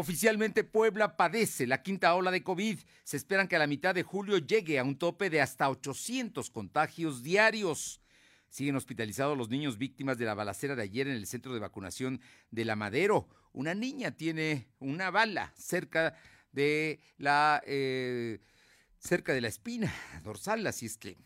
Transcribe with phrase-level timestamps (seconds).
[0.00, 2.78] Oficialmente Puebla padece la quinta ola de COVID.
[3.02, 6.50] Se esperan que a la mitad de julio llegue a un tope de hasta 800
[6.50, 8.00] contagios diarios.
[8.48, 12.20] Siguen hospitalizados los niños víctimas de la balacera de ayer en el centro de vacunación
[12.52, 13.28] de La Madero.
[13.52, 16.14] Una niña tiene una bala cerca
[16.52, 18.38] de la eh,
[19.00, 19.92] cerca de la espina
[20.22, 21.18] dorsal, así es que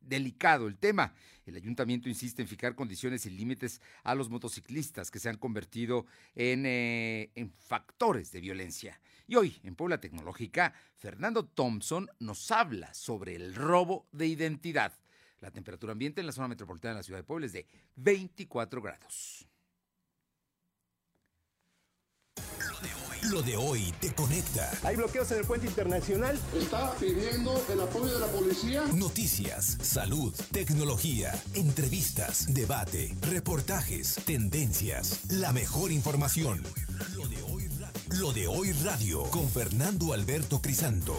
[0.00, 1.14] delicado el tema.
[1.46, 6.06] El ayuntamiento insiste en fijar condiciones y límites a los motociclistas que se han convertido
[6.34, 9.00] en, eh, en, factores de violencia.
[9.26, 14.92] Y hoy, en Puebla Tecnológica, Fernando Thompson nos habla sobre el robo de identidad.
[15.40, 18.80] La temperatura ambiente en la zona metropolitana de la ciudad de Puebla es de 24
[18.80, 19.46] grados.
[23.30, 24.70] Lo de hoy te conecta.
[24.82, 26.38] Hay bloqueos en el puente internacional.
[26.54, 28.82] Está pidiendo el apoyo de la policía.
[28.94, 36.62] Noticias, salud, tecnología, entrevistas, debate, reportajes, tendencias, la mejor información.
[37.14, 37.68] Lo de hoy,
[38.18, 41.18] Lo de hoy radio con Fernando Alberto Crisanto.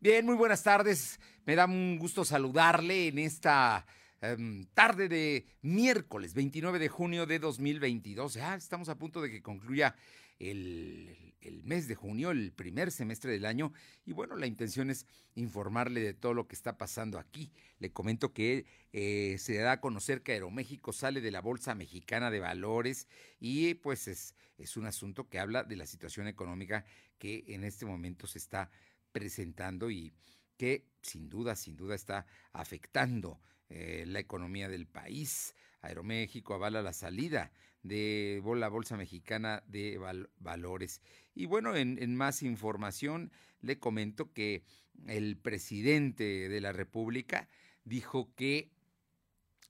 [0.00, 1.20] Bien, muy buenas tardes.
[1.46, 3.86] Me da un gusto saludarle en esta
[4.22, 8.34] Em, tarde de miércoles 29 de junio de 2022.
[8.34, 9.96] Ya estamos a punto de que concluya
[10.38, 13.72] el, el, mes de junio, el primer semestre del año.
[14.04, 17.50] Y bueno, la intención es informarle de todo lo que está pasando aquí.
[17.78, 22.30] Le comento que eh, se da a conocer que Aeroméxico sale de la Bolsa Mexicana
[22.30, 26.84] de Valores y pues es, es un asunto que habla de la situación económica
[27.18, 28.70] que en este momento se está
[29.12, 30.12] presentando y
[30.58, 35.54] que sin duda, sin duda está afectando eh, la economía del país.
[35.80, 39.98] Aeroméxico avala la salida de la Bolsa Mexicana de
[40.38, 41.00] Valores.
[41.34, 44.64] Y bueno, en, más información le comento que
[45.06, 47.48] el presidente de la República
[47.84, 48.70] dijo que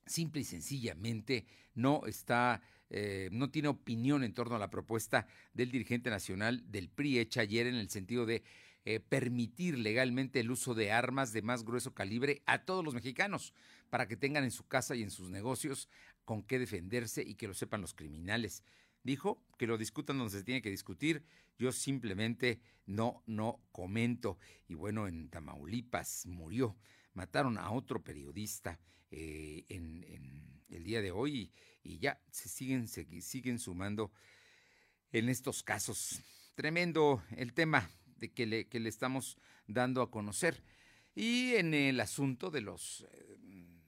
[0.05, 5.71] simple y sencillamente no está, eh, no tiene opinión en torno a la propuesta del
[5.71, 8.43] dirigente nacional del PRI hecha ayer en el sentido de
[8.83, 13.53] eh, permitir legalmente el uso de armas de más grueso calibre a todos los mexicanos
[13.91, 15.89] para que tengan en su casa y en sus negocios
[16.23, 18.63] con qué defenderse y que lo sepan los criminales.
[19.03, 21.25] Dijo que lo discutan donde se tiene que discutir.
[21.59, 24.39] Yo simplemente no, no comento.
[24.69, 26.77] Y bueno, en Tamaulipas murió.
[27.13, 28.79] Mataron a otro periodista
[29.11, 31.51] eh, en, el día de hoy
[31.83, 34.13] y, ya se siguen, se siguen sumando
[35.11, 36.21] en estos casos.
[36.55, 39.37] Tremendo el tema de que le, que le estamos
[39.67, 40.63] dando a conocer.
[41.13, 43.31] Y en el asunto de los eh,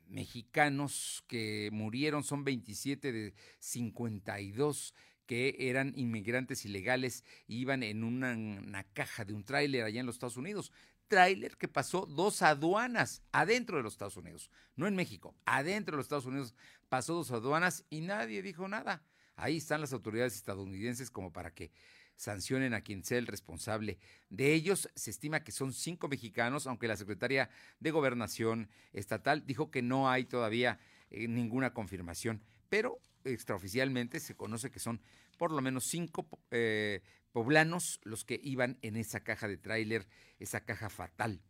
[0.08, 4.94] mexicanos que murieron, son 27 de 52
[5.25, 10.16] que eran inmigrantes ilegales, iban en una, una caja de un tráiler allá en los
[10.16, 10.72] Estados Unidos.
[11.08, 15.97] Tráiler que pasó dos aduanas adentro de los Estados Unidos, no en México, adentro de
[15.97, 16.56] los Estados Unidos
[16.90, 19.03] pasó dos aduanas y nadie dijo nada.
[19.36, 21.72] Ahí están las autoridades estadounidenses como para que
[22.16, 23.97] sancionen a quien sea el responsable.
[24.29, 29.72] De ellos se estima que son cinco mexicanos, aunque la secretaria de Gobernación Estatal dijo
[29.72, 30.79] que no hay todavía
[31.09, 35.01] eh, ninguna confirmación, pero extraoficialmente se conoce que son
[35.38, 37.01] por lo menos cinco eh,
[37.31, 40.07] poblanos los que iban en esa caja de tráiler,
[40.40, 41.41] esa caja fatal.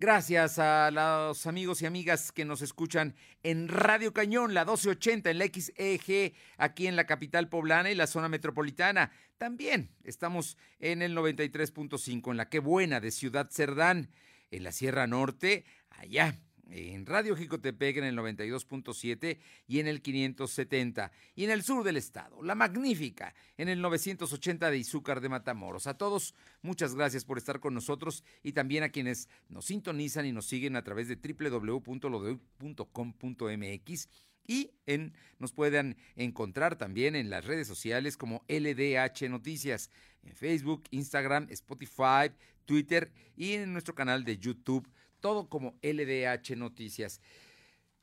[0.00, 5.38] Gracias a los amigos y amigas que nos escuchan en Radio Cañón, la 1280 en
[5.38, 9.10] la XEG, aquí en la capital poblana y la zona metropolitana.
[9.38, 14.12] También estamos en el 93.5 en la Qué Buena de Ciudad Cerdán,
[14.52, 16.38] en la Sierra Norte, allá
[16.70, 21.12] en Radio Jicotepec en el 92.7 y en el 570.
[21.34, 25.86] Y en el sur del estado, La Magnífica, en el 980 de Izúcar de Matamoros.
[25.86, 30.32] A todos, muchas gracias por estar con nosotros y también a quienes nos sintonizan y
[30.32, 34.08] nos siguen a través de www.lodehoy.com.mx
[34.46, 39.90] y en, nos pueden encontrar también en las redes sociales como LDH Noticias,
[40.22, 42.32] en Facebook, Instagram, Spotify,
[42.64, 44.88] Twitter y en nuestro canal de YouTube
[45.20, 47.20] todo como LDH Noticias.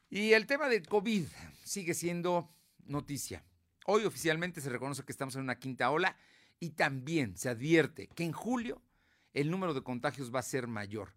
[0.09, 1.25] Y el tema del COVID
[1.63, 2.49] sigue siendo
[2.85, 3.43] noticia.
[3.85, 6.15] Hoy oficialmente se reconoce que estamos en una quinta ola
[6.59, 8.81] y también se advierte que en julio
[9.33, 11.13] el número de contagios va a ser mayor,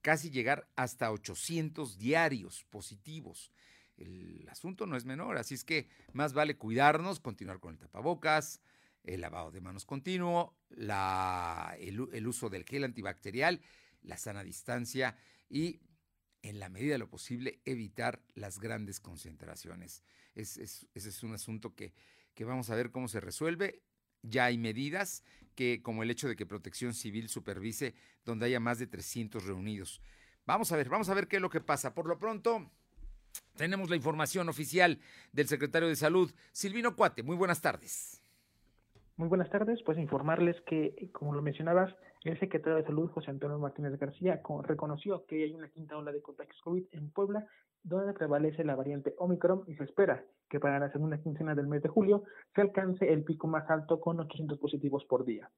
[0.00, 3.52] casi llegar hasta 800 diarios positivos.
[3.96, 8.60] El asunto no es menor, así es que más vale cuidarnos, continuar con el tapabocas,
[9.04, 13.60] el lavado de manos continuo, la, el, el uso del gel antibacterial,
[14.02, 15.16] la sana distancia
[15.48, 15.80] y
[16.42, 20.02] en la medida de lo posible evitar las grandes concentraciones.
[20.34, 21.92] ese es un asunto que,
[22.34, 23.82] que vamos a ver cómo se resuelve.
[24.22, 25.24] Ya hay medidas
[25.54, 30.00] que, como el hecho de que Protección Civil supervise donde haya más de 300 reunidos.
[30.46, 31.94] Vamos a ver, vamos a ver qué es lo que pasa.
[31.94, 32.70] Por lo pronto,
[33.56, 35.00] tenemos la información oficial
[35.32, 37.24] del secretario de Salud, Silvino Cuate.
[37.24, 38.22] Muy buenas tardes.
[39.16, 41.92] Muy buenas tardes, pues informarles que, como lo mencionabas,
[42.24, 46.22] el secretario de Salud, José Antonio Martínez García, reconoció que hay una quinta ola de
[46.22, 47.46] contagios COVID en Puebla,
[47.82, 51.82] donde prevalece la variante Omicron y se espera que para la segunda quincena del mes
[51.82, 52.24] de julio
[52.54, 55.50] se alcance el pico más alto con 800 positivos por día.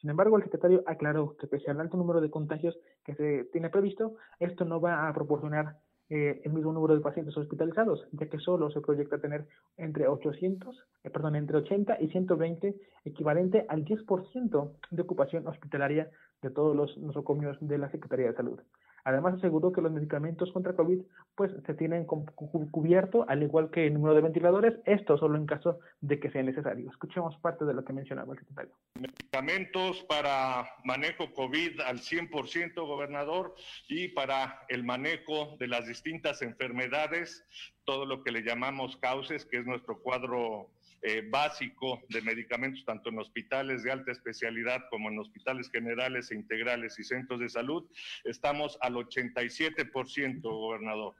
[0.00, 3.70] Sin embargo, el secretario aclaró que pese al alto número de contagios que se tiene
[3.70, 5.76] previsto, esto no va a proporcionar
[6.08, 10.76] eh, el mismo número de pacientes hospitalizados, ya que solo se proyecta tener entre 800,
[11.02, 16.08] eh, perdón, entre 80 y 120, equivalente al 10% de ocupación hospitalaria
[16.42, 18.60] de todos los nosocomios de la Secretaría de Salud.
[19.06, 20.98] Además, aseguró que los medicamentos contra COVID
[21.36, 25.78] pues, se tienen cubierto, al igual que el número de ventiladores, esto solo en caso
[26.00, 26.90] de que sea necesario.
[26.90, 28.72] Escuchemos parte de lo que mencionaba el secretario.
[28.98, 33.54] Medicamentos para manejo COVID al 100%, gobernador,
[33.86, 37.46] y para el manejo de las distintas enfermedades,
[37.84, 40.68] todo lo que le llamamos cauces, que es nuestro cuadro
[41.08, 46.34] eh, básico de medicamentos, tanto en hospitales de alta especialidad como en hospitales generales e
[46.34, 47.88] integrales y centros de salud.
[48.24, 51.14] Estamos al 87%, gobernador.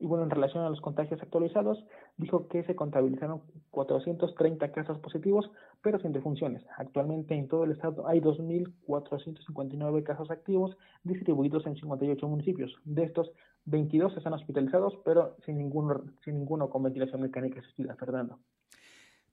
[0.00, 1.86] Y bueno, en relación a los contagios actualizados,
[2.16, 5.48] dijo que se contabilizaron 430 casos positivos,
[5.82, 6.64] pero sin defunciones.
[6.76, 12.76] Actualmente en todo el estado hay 2.459 casos activos distribuidos en 58 municipios.
[12.84, 13.30] De estos,
[13.64, 17.96] 22 están hospitalizados, pero sin ninguno, sin ninguno con ventilación mecánica asistida.
[17.96, 18.40] Fernando.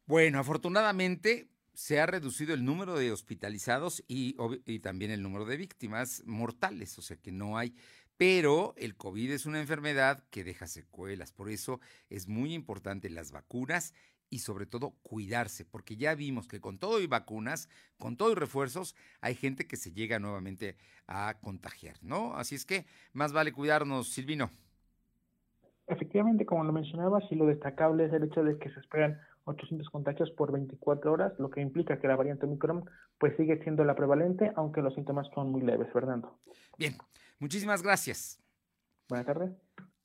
[0.05, 4.35] Bueno, afortunadamente se ha reducido el número de hospitalizados y,
[4.65, 7.73] y, también el número de víctimas mortales, o sea que no hay
[8.19, 11.79] pero el COVID es una enfermedad que deja secuelas, por eso
[12.09, 13.93] es muy importante las vacunas
[14.29, 18.35] y sobre todo cuidarse, porque ya vimos que con todo y vacunas, con todo y
[18.35, 20.75] refuerzos, hay gente que se llega nuevamente
[21.07, 22.35] a contagiar, ¿no?
[22.35, 24.49] Así es que más vale cuidarnos, Silvino.
[25.87, 29.89] Efectivamente, como lo mencionaba, sí lo destacable es el hecho de que se esperan 800
[29.89, 32.85] contagios por 24 horas, lo que implica que la variante Omicron
[33.17, 36.37] pues sigue siendo la prevalente, aunque los síntomas son muy leves, Fernando.
[36.77, 36.95] Bien,
[37.39, 38.37] Muchísimas gracias.
[39.07, 39.51] Buenas tardes.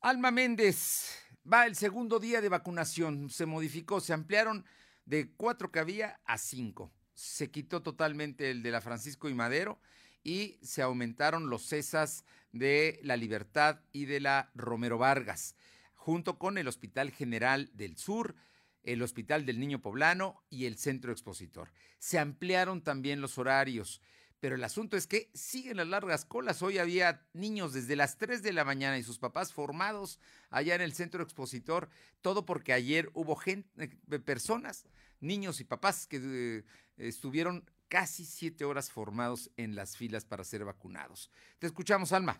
[0.00, 3.30] Alma Méndez, va el segundo día de vacunación.
[3.30, 4.64] Se modificó, se ampliaron
[5.04, 6.92] de cuatro que había a cinco.
[7.14, 9.80] Se quitó totalmente el de la Francisco y Madero
[10.22, 15.54] y se aumentaron los cesas de la Libertad y de la Romero Vargas,
[15.94, 18.34] junto con el Hospital General del Sur,
[18.82, 21.72] el Hospital del Niño Poblano y el Centro Expositor.
[21.98, 24.00] Se ampliaron también los horarios.
[24.44, 26.62] Pero el asunto es que siguen las largas colas.
[26.62, 30.20] Hoy había niños desde las 3 de la mañana y sus papás formados
[30.50, 31.88] allá en el centro expositor,
[32.20, 34.86] todo porque ayer hubo gente, eh, personas,
[35.18, 36.62] niños y papás que eh,
[36.98, 41.30] estuvieron casi siete horas formados en las filas para ser vacunados.
[41.58, 42.38] Te escuchamos, Alma.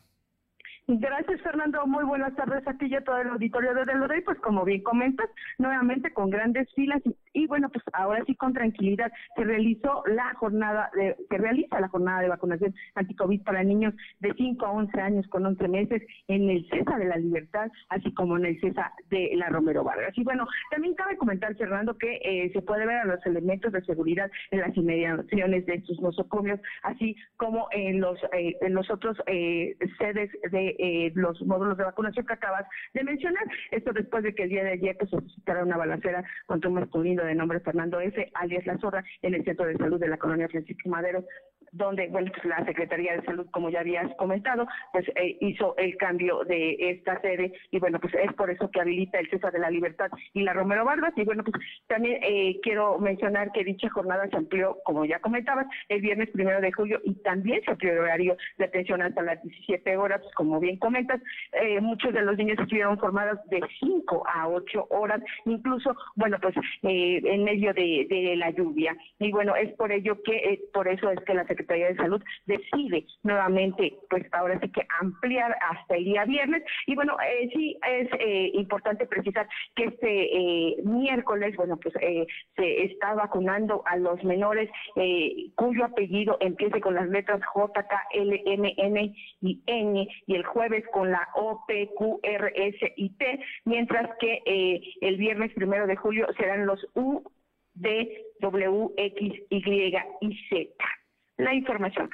[0.87, 1.87] Gracias, Fernando.
[1.87, 4.21] Muy buenas tardes a ti y a todo el auditorio de Delorey.
[4.21, 7.17] Pues como bien comentas, nuevamente con grandes filas y,
[7.49, 12.21] bueno, pues ahora sí con tranquilidad se realizó la jornada, de, se realiza la jornada
[12.21, 16.67] de vacunación anticovid para niños de 5 a 11 años con 11 meses en el
[16.71, 20.17] CESA de la Libertad, así como en el CESA de la Romero Vargas.
[20.17, 23.85] Y bueno, también cabe comentar, Fernando, que eh, se puede ver a los elementos de
[23.85, 29.17] seguridad en las inmediaciones de estos nosocomios, así como en los, eh, en los otros
[29.27, 33.45] eh, sedes de eh, los módulos de vacunación que acabas de mencionar.
[33.71, 36.77] Esto después de que el día de ayer pues, se suscitara una balacera contra un
[36.77, 40.19] masculino de nombre Fernando F., alias La Zorra, en el Centro de Salud de la
[40.19, 41.25] colonia Francisco Madero,
[41.75, 45.97] donde bueno, pues, la Secretaría de Salud, como ya habías comentado, pues eh, hizo el
[45.97, 49.59] cambio de esta sede y bueno, pues es por eso que habilita el César de
[49.59, 51.13] la Libertad y la Romero Vargas.
[51.17, 55.67] Y bueno, pues también eh, quiero mencionar que dicha jornada se amplió, como ya comentabas,
[55.89, 59.43] el viernes primero de julio y también se amplió el horario de atención hasta las
[59.43, 61.21] 17 horas, pues, como bien comentas,
[61.53, 66.55] eh, muchos de los niños estuvieron formados de 5 a 8 horas, incluso, bueno, pues
[66.83, 68.97] eh, en medio de, la lluvia.
[69.19, 72.23] Y bueno, es por ello que, eh, por eso es que la Secretaría de Salud
[72.47, 76.63] decide nuevamente, pues ahora sí que ampliar hasta el día viernes.
[76.87, 82.27] Y bueno, eh, sí es eh, importante precisar que este eh, miércoles, bueno, pues eh,
[82.57, 88.03] se está vacunando a los menores eh, cuyo apellido empiece con las letras J, K,
[88.13, 92.93] L, M, N y N, y el jueves con la O, P, Q, R, S
[92.97, 94.43] y T, mientras que
[95.01, 97.23] el viernes primero de julio serán los U,
[97.75, 101.04] D, W, X, Y y Z.
[101.37, 102.11] La información.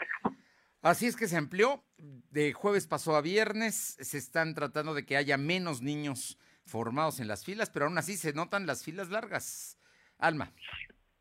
[0.83, 1.85] Así es que se amplió,
[2.31, 7.29] de jueves pasó a viernes, se están tratando de que haya menos niños formados en
[7.29, 9.79] las filas, pero aún así se notan las filas largas.
[10.19, 10.53] Alma.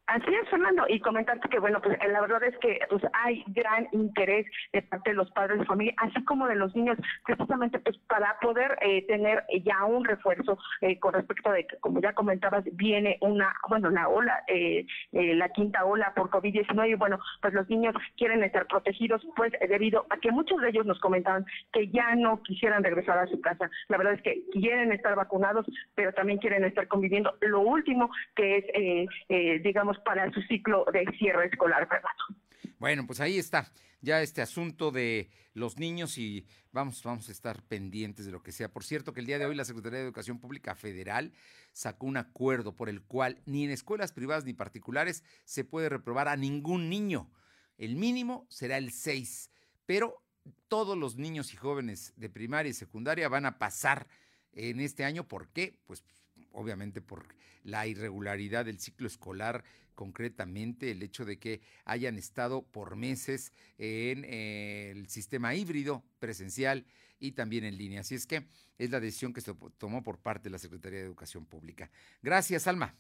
[0.09, 3.87] Así es, Fernando, y comentarte que, bueno, pues la verdad es que pues, hay gran
[3.91, 6.97] interés de parte de los padres de familia, así como de los niños,
[7.27, 12.01] precisamente pues para poder eh, tener ya un refuerzo eh, con respecto de que, como
[12.01, 17.19] ya comentabas, viene una, bueno, la ola, eh, la quinta ola por COVID-19, y bueno,
[17.43, 21.45] pues los niños quieren estar protegidos, pues debido a que muchos de ellos nos comentaban
[21.71, 23.69] que ya no quisieran regresar a su casa.
[23.89, 27.35] La verdad es que quieren estar vacunados, pero también quieren estar conviviendo.
[27.41, 32.41] Lo último que es, digamos, para su ciclo de cierre escolar, Fernando.
[32.79, 37.61] Bueno, pues ahí está ya este asunto de los niños y vamos, vamos a estar
[37.63, 38.71] pendientes de lo que sea.
[38.71, 41.33] Por cierto, que el día de hoy la Secretaría de Educación Pública Federal
[41.73, 46.27] sacó un acuerdo por el cual ni en escuelas privadas ni particulares se puede reprobar
[46.27, 47.29] a ningún niño.
[47.77, 49.51] El mínimo será el 6,
[49.85, 50.23] pero
[50.67, 54.07] todos los niños y jóvenes de primaria y secundaria van a pasar
[54.53, 55.27] en este año.
[55.27, 55.77] ¿Por qué?
[55.85, 56.03] Pues
[56.51, 57.25] obviamente por
[57.63, 59.63] la irregularidad del ciclo escolar,
[59.95, 66.85] concretamente el hecho de que hayan estado por meses en eh, el sistema híbrido presencial
[67.19, 68.01] y también en línea.
[68.01, 68.43] Así es que
[68.77, 71.91] es la decisión que se tomó por parte de la Secretaría de Educación Pública.
[72.21, 72.95] Gracias, Alma.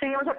[0.00, 0.34] Seguimos a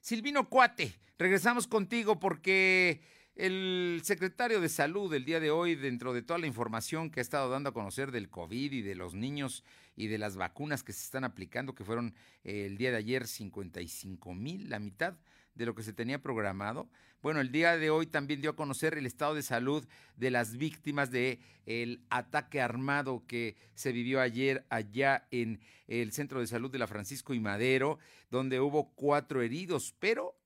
[0.00, 3.00] Silvino Cuate, regresamos contigo porque
[3.34, 7.22] el secretario de Salud el día de hoy, dentro de toda la información que ha
[7.22, 9.64] estado dando a conocer del COVID y de los niños
[9.96, 13.26] y de las vacunas que se están aplicando, que fueron eh, el día de ayer
[13.26, 15.14] 55 mil, la mitad
[15.54, 16.88] de lo que se tenía programado.
[17.20, 20.56] Bueno, el día de hoy también dio a conocer el estado de salud de las
[20.56, 26.70] víctimas de el ataque armado que se vivió ayer allá en el Centro de Salud
[26.70, 27.98] de la Francisco y Madero,
[28.30, 30.36] donde hubo cuatro heridos, pero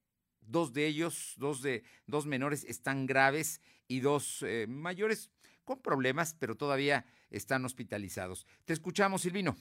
[0.46, 5.30] Dos de ellos, dos de dos menores están graves y dos eh, mayores
[5.64, 8.47] con problemas, pero todavía están hospitalizados.
[8.64, 9.56] Te escuchamos, Silvino.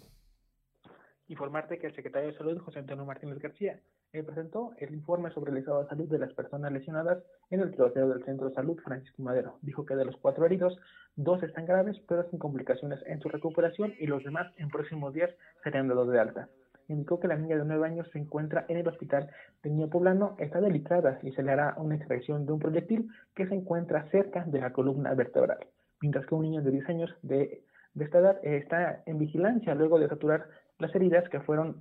[1.28, 3.80] Informarte que el secretario de Salud, José Antonio Martínez García,
[4.14, 7.72] eh, presentó el informe sobre el estado de salud de las personas lesionadas en el
[7.72, 9.58] tiroteo del Centro de Salud Francisco Madero.
[9.62, 10.78] Dijo que de los cuatro heridos,
[11.16, 15.32] dos están graves, pero sin complicaciones en su recuperación y los demás en próximos días
[15.64, 16.50] serían dados de alta
[16.88, 19.30] indicó que la niña de 9 años se encuentra en el hospital
[19.64, 23.48] de Niño Poblano, está delicada y se le hará una extracción de un proyectil que
[23.48, 25.66] se encuentra cerca de la columna vertebral,
[26.02, 27.62] mientras que un niño de 10 años de,
[28.00, 30.48] esta edad está en vigilancia luego de saturar
[30.80, 31.78] las heridas que fueron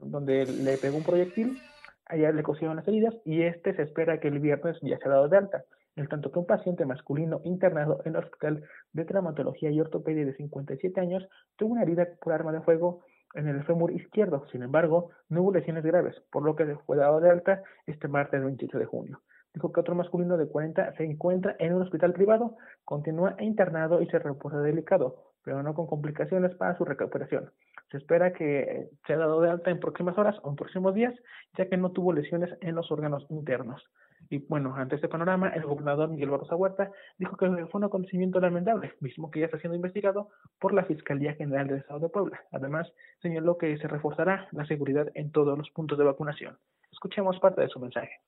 [0.00, 1.58] donde le pegó un proyectil,
[2.06, 5.28] allá le cosieron las heridas y este se espera que el viernes ya ha dado
[5.28, 5.64] de alta
[5.98, 10.34] en tanto que un paciente masculino internado en el Hospital de Traumatología y Ortopedia de
[10.34, 13.02] 57 años tuvo una herida por arma de fuego
[13.34, 14.46] en el fémur izquierdo.
[14.50, 18.42] Sin embargo, no hubo lesiones graves, por lo que fue dado de alta este martes
[18.42, 19.20] 28 de junio.
[19.58, 24.06] Dijo que otro masculino de 40 se encuentra en un hospital privado, continúa internado y
[24.06, 27.50] se reposa delicado, pero no con complicaciones para su recuperación.
[27.90, 31.12] Se espera que sea dado de alta en próximas horas o en próximos días,
[31.56, 33.82] ya que no tuvo lesiones en los órganos internos.
[34.30, 38.38] Y bueno, ante este panorama, el gobernador Miguel Barroso Huerta dijo que fue un acontecimiento
[38.38, 40.28] lamentable, mismo que ya está siendo investigado
[40.60, 42.40] por la Fiscalía General del Estado de Puebla.
[42.52, 46.56] Además, señaló que se reforzará la seguridad en todos los puntos de vacunación.
[46.92, 48.20] Escuchemos parte de su mensaje.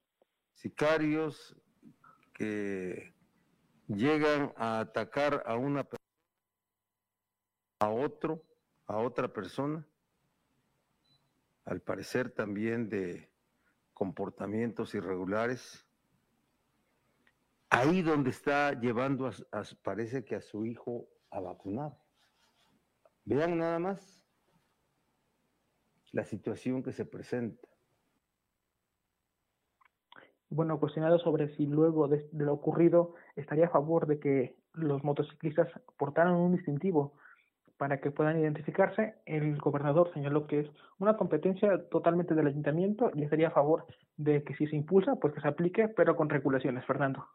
[0.61, 1.57] Sicarios
[2.35, 3.14] que
[3.88, 5.88] llegan a atacar a una
[7.79, 8.45] a otro,
[8.87, 9.88] a otra persona,
[11.64, 13.33] al parecer también de
[13.95, 15.87] comportamientos irregulares,
[17.71, 21.97] ahí donde está llevando, a, parece que a su hijo a vacunar.
[23.25, 24.26] Vean nada más
[26.12, 27.69] la situación que se presenta.
[30.50, 35.69] Bueno, cuestionado sobre si luego de, lo ocurrido estaría a favor de que los motociclistas
[35.97, 37.14] portaran un distintivo
[37.76, 40.66] para que puedan identificarse, el gobernador señaló que es
[40.99, 45.33] una competencia totalmente del ayuntamiento y estaría a favor de que si se impulsa, pues
[45.33, 47.26] que se aplique, pero con regulaciones, Fernando.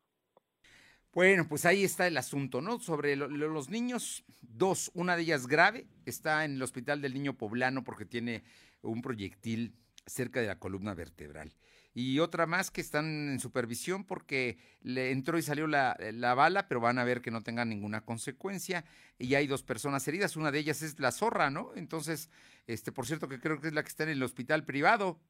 [1.13, 2.79] Bueno, pues ahí está el asunto, ¿no?
[2.79, 7.85] Sobre los niños, dos, una de ellas grave, está en el hospital del niño poblano
[7.85, 8.43] porque tiene
[8.81, 9.73] un proyectil
[10.05, 11.53] cerca de la columna vertebral
[11.97, 15.95] y otra más que están en supervisión porque le entró y salió la,
[16.35, 18.83] bala, pero van a ver que no tengan ninguna consecuencia.
[19.17, 21.71] Y hay dos personas heridas, una de ellas es la zorra, ¿no?
[21.77, 22.29] Entonces,
[22.67, 25.21] este, por cierto que creo que es la que está en el hospital privado.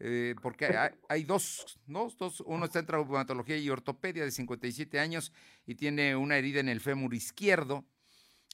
[0.00, 0.66] Eh, porque
[1.08, 5.32] hay, dos, dos, dos, uno está en traumatología y ortopedia de 57 años
[5.66, 7.86] y tiene una herida en el fémur izquierdo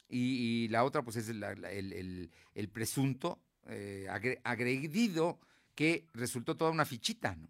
[0.09, 2.31] y, la otra pues es el,
[2.73, 4.09] presunto eh,
[4.43, 5.41] agredido
[5.77, 7.49] que resultó toda una fichita, ¿no?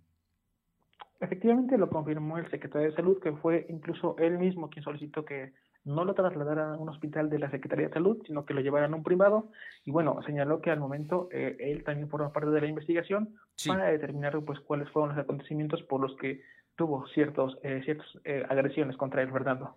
[1.18, 5.54] Efectivamente lo confirmó el secretario de Salud, que fue incluso él mismo quien solicitó que
[5.84, 8.92] no lo trasladaran a un hospital de la Secretaría de Salud, sino que lo llevaran
[8.92, 9.50] a un privado.
[9.84, 13.86] Y bueno, señaló que al momento eh, él también forma parte de la investigación para
[13.86, 16.42] determinar pues cuáles fueron los acontecimientos por los que
[16.74, 19.76] tuvo ciertos, eh, ciertas eh, agresiones contra él, Fernando.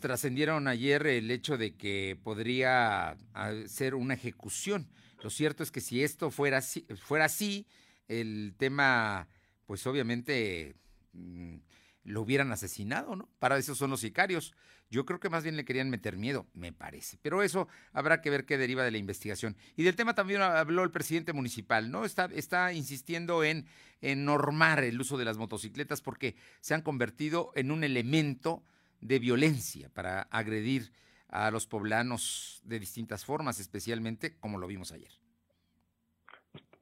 [0.00, 4.86] Trascendieron ayer el hecho de que podría ah, ser una ejecución.
[5.22, 7.66] Lo cierto es que si esto fuera así, fuera así
[8.08, 9.28] el tema,
[9.66, 10.76] pues obviamente
[11.12, 11.56] mm,
[12.04, 13.28] lo hubieran asesinado, ¿no?
[13.38, 14.54] Para eso son los sicarios.
[14.88, 17.18] Yo creo que más bien le querían meter miedo, me parece.
[17.20, 19.56] Pero eso habrá que ver qué deriva de la investigación.
[19.74, 22.04] Y del tema también habló el presidente municipal, ¿no?
[22.04, 23.66] Está, insistiendo en,
[24.00, 28.62] en normar el uso de las motocicletas porque se han convertido en un elemento
[29.00, 30.92] de violencia para agredir
[31.28, 35.10] a los poblanos de distintas formas, especialmente como lo vimos ayer.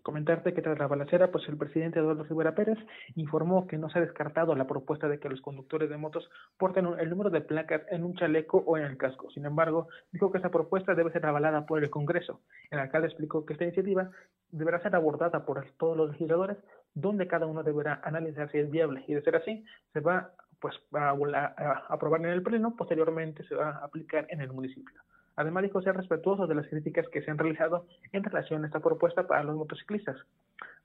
[0.05, 2.77] Comentarte que tras la balacera, pues el presidente Eduardo Rivera Pérez
[3.15, 6.87] informó que no se ha descartado la propuesta de que los conductores de motos porten
[6.99, 9.31] el número de placas en un chaleco o en el casco.
[9.31, 12.43] Sin embargo, dijo que esa propuesta debe ser avalada por el Congreso.
[12.71, 14.11] El alcalde explicó que esta iniciativa
[14.51, 16.59] deberá ser abordada por todos los legisladores,
[16.93, 20.33] donde cada uno deberá analizar si es viable y de ser así, se va
[20.65, 24.99] pues a, a aprobar en el pleno, posteriormente se va a aplicar en el municipio.
[25.37, 28.81] Además dijo ser respetuoso de las críticas que se han realizado en relación a esta
[28.81, 30.17] propuesta para los motociclistas.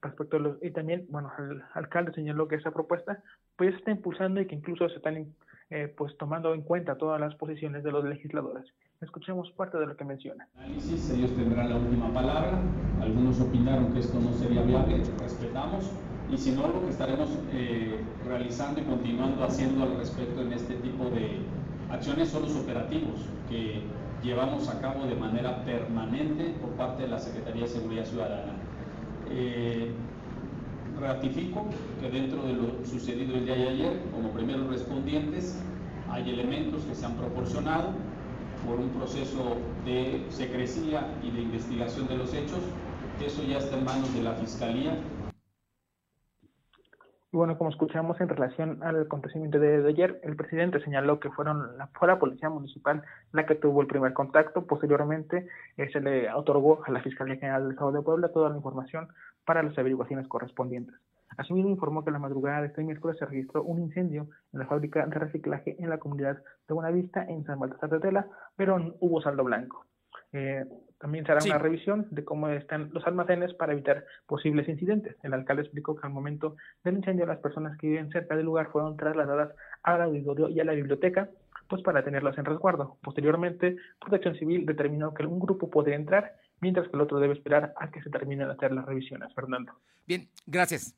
[0.02, 3.24] Respecto a los, y también, bueno, el alcalde señaló que esa propuesta
[3.56, 5.34] pues está impulsando y que incluso se están
[5.70, 8.66] eh, pues tomando en cuenta todas las posiciones de los legisladores.
[9.00, 10.46] Escuchemos parte de lo que menciona.
[10.58, 12.60] Análisis, ellos tendrán la última palabra.
[13.02, 15.90] Algunos opinaron que esto no sería viable, respetamos.
[16.32, 20.76] Y si no, lo que estaremos eh, realizando y continuando haciendo al respecto en este
[20.76, 21.40] tipo de
[21.90, 23.82] acciones son los operativos que
[24.24, 28.54] llevamos a cabo de manera permanente por parte de la Secretaría de Seguridad Ciudadana.
[29.32, 29.92] Eh,
[31.00, 31.66] ratifico
[32.02, 35.58] que dentro de lo sucedido el día de ayer, como primeros respondientes,
[36.12, 37.90] hay elementos que se han proporcionado
[38.68, 42.60] por un proceso de secrecía y de investigación de los hechos,
[43.18, 44.94] que eso ya está en manos de la Fiscalía
[47.32, 51.88] bueno, como escuchamos en relación al acontecimiento de, ayer, el presidente señaló que fueron la,
[51.88, 54.66] fue la policía municipal la que tuvo el primer contacto.
[54.66, 58.56] Posteriormente eh, se le otorgó a la Fiscalía General del Estado de Puebla toda la
[58.56, 59.10] información
[59.46, 60.96] para las averiguaciones correspondientes.
[61.38, 65.06] Asimismo, informó que la madrugada de este miércoles se registró un incendio en la fábrica
[65.06, 69.44] de reciclaje en la comunidad de Buenavista, en San Baltasar de Tela, pero hubo saldo
[69.44, 69.86] blanco.
[70.34, 70.66] Eh,
[71.00, 75.16] también se hará una revisión de cómo están los almacenes para evitar posibles incidentes.
[75.24, 78.70] El alcalde explicó que al momento del incendio las personas que viven cerca del lugar
[78.72, 81.30] fueron trasladadas al auditorio y a la biblioteca
[81.70, 82.98] pues para tenerlas en resguardo.
[83.02, 87.74] Posteriormente, Protección Civil determinó que un grupo podría entrar, mientras que el otro debe esperar
[87.80, 89.34] a que se terminen de hacer las revisiones.
[89.36, 89.74] Fernando.
[90.08, 90.96] Bien, gracias.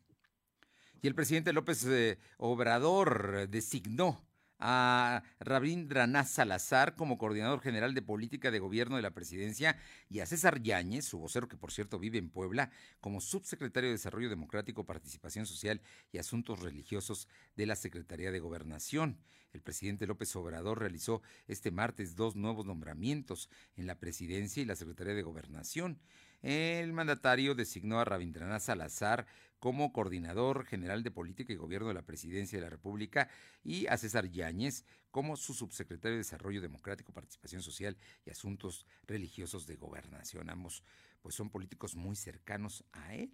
[1.02, 4.22] Y el presidente López eh, Obrador designó
[4.62, 9.78] a Rabindranath Salazar como coordinador general de política de gobierno de la presidencia
[10.10, 12.70] y a César Yáñez, su vocero que por cierto vive en Puebla,
[13.00, 19.18] como subsecretario de Desarrollo Democrático, Participación Social y Asuntos Religiosos de la Secretaría de Gobernación.
[19.54, 24.76] El presidente López Obrador realizó este martes dos nuevos nombramientos en la presidencia y la
[24.76, 26.00] Secretaría de Gobernación.
[26.42, 29.28] El mandatario designó a Rabindranath Salazar
[29.60, 33.30] como coordinador general de política y gobierno de la presidencia de la República
[33.64, 39.68] y a César Yáñez como su subsecretario de Desarrollo Democrático, Participación Social y Asuntos Religiosos
[39.68, 40.50] de Gobernación.
[40.50, 40.84] Ambos
[41.22, 43.32] pues son políticos muy cercanos a él.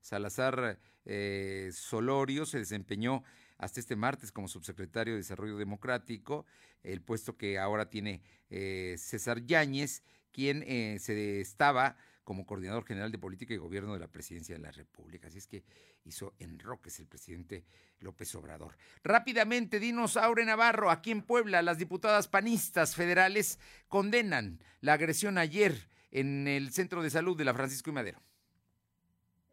[0.00, 3.22] Salazar eh, Solorio se desempeñó
[3.58, 6.46] hasta este martes como subsecretario de Desarrollo Democrático,
[6.82, 11.98] el puesto que ahora tiene eh, César Yáñez, quien eh, se estaba
[12.30, 15.26] como coordinador general de política y gobierno de la presidencia de la República.
[15.26, 15.64] Así es que
[16.04, 17.64] hizo enroques el presidente
[17.98, 18.76] López Obrador.
[19.02, 25.88] Rápidamente, dinos, Aure Navarro, aquí en Puebla, las diputadas panistas federales condenan la agresión ayer
[26.12, 28.22] en el Centro de Salud de la Francisco y Madero.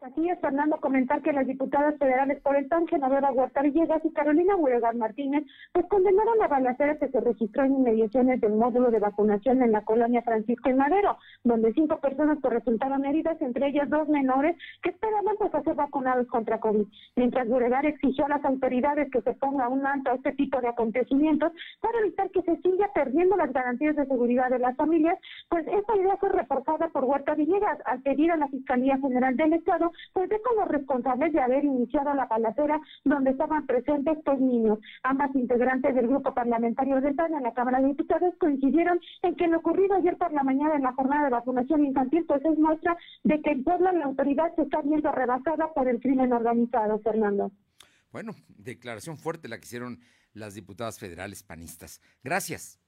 [0.02, 4.14] Así es, Fernando, comentar que las diputadas federales por el TAN, Genadora Huerta Villegas y
[4.14, 9.00] Carolina Huelgar Martínez, pues condenaron la balacera que se registró en inmediaciones del módulo de
[9.00, 13.90] vacunación en la colonia Francisco y Madero, donde cinco personas pues, resultaron heridas, entre ellas
[13.90, 16.86] dos menores que esperaban pues ser vacunados contra COVID.
[17.16, 20.68] Mientras Huelgar exigió a las autoridades que se ponga un alto a este tipo de
[20.68, 25.18] acontecimientos para evitar que se siga perdiendo las garantías de seguridad de las familias,
[25.50, 29.54] pues esta idea fue reforzada por Huerta Villegas al pedir a la Fiscalía General del
[29.54, 34.80] Estado pues ve como responsables de haber iniciado la balacera donde estaban presentes estos niños.
[35.04, 39.48] Ambas integrantes del grupo parlamentario del PAN en la Cámara de Diputados coincidieron en que
[39.48, 42.98] lo ocurrido ayer por la mañana en la jornada de vacunación infantil pues es muestra
[43.24, 47.52] de que en Puebla la autoridad se está viendo rebasada por el crimen organizado, Fernando.
[48.12, 50.00] Bueno, declaración fuerte la que hicieron
[50.34, 52.02] las diputadas federales panistas.
[52.24, 52.80] Gracias.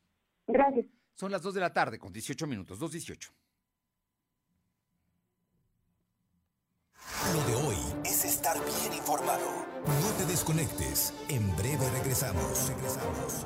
[0.47, 0.85] Gracias.
[1.13, 3.31] Son las 2 de la tarde con 18 minutos, 2.18.
[7.33, 9.65] Lo de hoy es estar bien informado.
[9.85, 11.13] No te desconectes.
[11.27, 12.69] En breve regresamos.
[12.69, 13.45] Regresamos.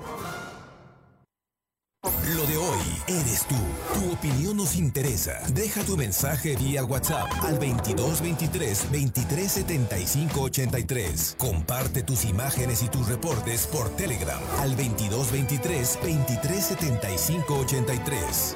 [2.36, 3.56] Lo de hoy eres tú.
[3.94, 5.40] Tu opinión nos interesa.
[5.54, 11.36] Deja tu mensaje vía WhatsApp al 2223 2375 83.
[11.38, 18.56] Comparte tus imágenes y tus reportes por Telegram al 2223 2375 83.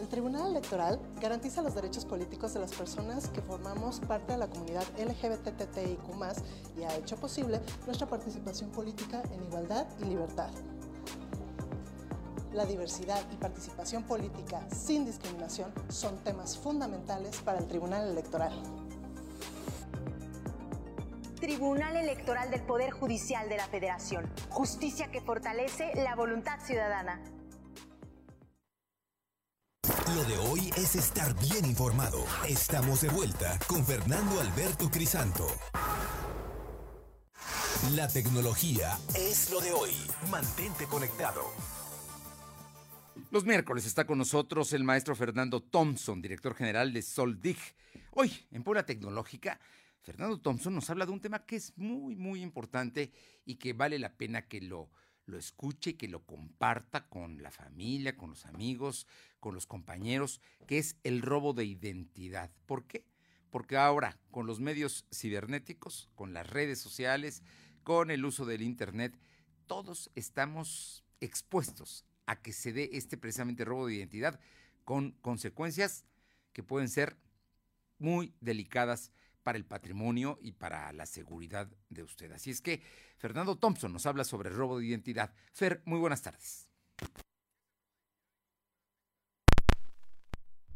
[0.00, 4.48] El Tribunal Electoral garantiza los derechos políticos de las personas que formamos parte de la
[4.48, 6.00] comunidad LGBTTIQ+,
[6.78, 10.48] y ha hecho posible nuestra participación política en igualdad y libertad.
[12.54, 18.54] La diversidad y participación política sin discriminación son temas fundamentales para el Tribunal Electoral.
[21.38, 24.32] Tribunal Electoral del Poder Judicial de la Federación.
[24.48, 27.20] Justicia que fortalece la voluntad ciudadana.
[30.14, 32.24] Lo de hoy es estar bien informado.
[32.48, 35.46] Estamos de vuelta con Fernando Alberto Crisanto.
[37.94, 39.92] La tecnología es lo de hoy.
[40.28, 41.42] Mantente conectado.
[43.30, 47.58] Los miércoles está con nosotros el maestro Fernando Thompson, director general de Soldig.
[48.10, 49.60] Hoy, en Puebla Tecnológica,
[50.02, 53.12] Fernando Thompson nos habla de un tema que es muy, muy importante
[53.44, 54.90] y que vale la pena que lo,
[55.30, 59.06] lo escuche, que lo comparta con la familia, con los amigos,
[59.38, 62.50] con los compañeros, que es el robo de identidad.
[62.66, 63.04] ¿Por qué?
[63.50, 67.42] Porque ahora, con los medios cibernéticos, con las redes sociales,
[67.82, 69.18] con el uso del Internet,
[69.66, 74.38] todos estamos expuestos a que se dé este precisamente robo de identidad
[74.84, 76.04] con consecuencias
[76.52, 77.16] que pueden ser
[77.98, 79.12] muy delicadas
[79.42, 82.32] para el patrimonio y para la seguridad de usted.
[82.32, 82.82] Así es que
[83.16, 85.34] Fernando Thompson nos habla sobre robo de identidad.
[85.52, 86.68] Fer, muy buenas tardes.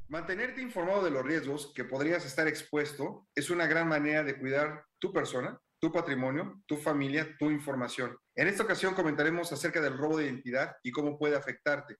[0.08, 4.84] Mantenerte informado de los riesgos que podrías estar expuesto es una gran manera de cuidar
[4.98, 8.16] tu persona, tu patrimonio, tu familia, tu información.
[8.36, 11.96] En esta ocasión comentaremos acerca del robo de identidad y cómo puede afectarte.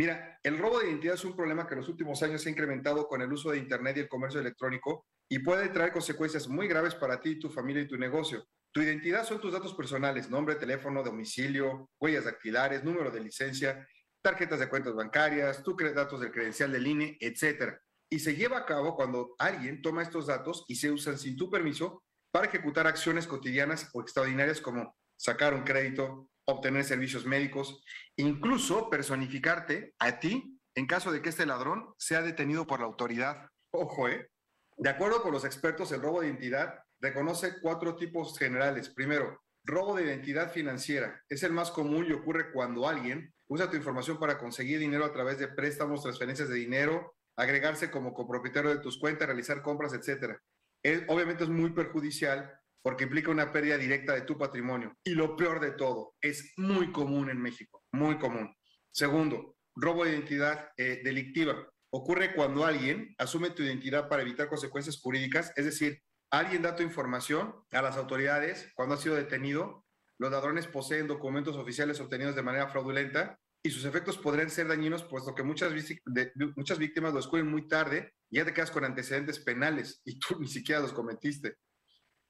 [0.00, 2.52] Mira, el robo de identidad es un problema que en los últimos años se ha
[2.52, 6.68] incrementado con el uso de Internet y el comercio electrónico y puede traer consecuencias muy
[6.68, 8.46] graves para ti, tu familia y tu negocio.
[8.72, 13.86] Tu identidad son tus datos personales, nombre, teléfono, domicilio, huellas dactilares, número de licencia,
[14.22, 17.74] tarjetas de cuentas bancarias, tus datos del credencial del INE, etc.
[18.08, 21.50] Y se lleva a cabo cuando alguien toma estos datos y se usan sin tu
[21.50, 27.82] permiso para ejecutar acciones cotidianas o extraordinarias como sacar un crédito, obtener servicios médicos,
[28.16, 33.48] incluso personificarte a ti en caso de que este ladrón sea detenido por la autoridad.
[33.72, 34.30] Ojo, ¿eh?
[34.76, 38.88] De acuerdo con los expertos, el robo de identidad reconoce cuatro tipos generales.
[38.88, 41.20] Primero, robo de identidad financiera.
[41.28, 45.12] Es el más común y ocurre cuando alguien usa tu información para conseguir dinero a
[45.12, 50.36] través de préstamos, transferencias de dinero, agregarse como copropietario de tus cuentas, realizar compras, etc.
[51.08, 54.96] obviamente es muy perjudicial porque implica una pérdida directa de tu patrimonio.
[55.04, 58.54] Y lo peor de todo, es muy común en México, muy común.
[58.90, 61.68] Segundo, robo de identidad eh, delictiva.
[61.92, 66.82] Ocurre cuando alguien asume tu identidad para evitar consecuencias jurídicas, es decir, alguien da tu
[66.82, 69.84] información a las autoridades cuando ha sido detenido,
[70.18, 75.02] los ladrones poseen documentos oficiales obtenidos de manera fraudulenta y sus efectos podrían ser dañinos,
[75.02, 75.72] puesto que muchas,
[76.56, 80.36] muchas víctimas lo descubren muy tarde y ya te quedas con antecedentes penales y tú
[80.40, 81.56] ni siquiera los cometiste.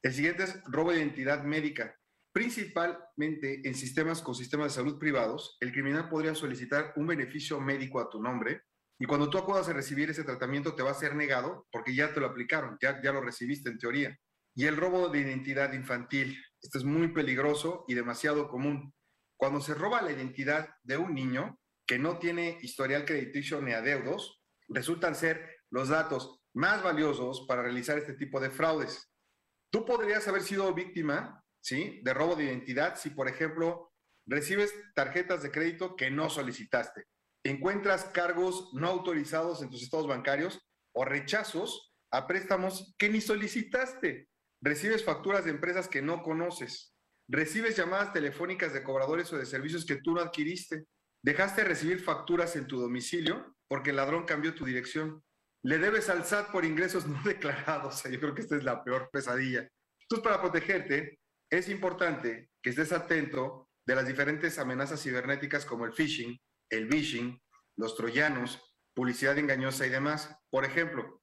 [0.02, 1.94] El siguiente es robo de identidad médica.
[2.32, 8.00] Principalmente en sistemas con sistemas de salud privados, el criminal podría solicitar un beneficio médico
[8.00, 8.62] a tu nombre
[8.98, 12.14] y cuando tú acudas a recibir ese tratamiento te va a ser negado porque ya
[12.14, 14.16] te lo aplicaron, ya, ya lo recibiste en teoría.
[14.54, 16.38] Y el robo de identidad infantil.
[16.62, 18.94] Esto es muy peligroso y demasiado común.
[19.36, 24.40] Cuando se roba la identidad de un niño que no tiene historial crediticio ni adeudos,
[24.68, 29.09] resultan ser los datos más valiosos para realizar este tipo de fraudes.
[29.70, 32.00] Tú podrías haber sido víctima, ¿sí?
[32.02, 33.92] De robo de identidad si, por ejemplo,
[34.26, 37.04] recibes tarjetas de crédito que no solicitaste,
[37.44, 40.60] encuentras cargos no autorizados en tus estados bancarios
[40.94, 44.28] o rechazos a préstamos que ni solicitaste,
[44.62, 46.94] recibes facturas de empresas que no conoces,
[47.28, 50.84] recibes llamadas telefónicas de cobradores o de servicios que tú no adquiriste.
[51.22, 55.22] Dejaste de recibir facturas en tu domicilio porque el ladrón cambió tu dirección.
[55.62, 58.02] Le debes al SAT por ingresos no declarados.
[58.04, 59.68] Yo creo que esta es la peor pesadilla.
[60.02, 61.18] Entonces, para protegerte,
[61.50, 66.38] es importante que estés atento de las diferentes amenazas cibernéticas como el phishing,
[66.70, 67.40] el vishing,
[67.76, 68.60] los troyanos,
[68.94, 70.34] publicidad engañosa y demás.
[70.50, 71.22] Por ejemplo,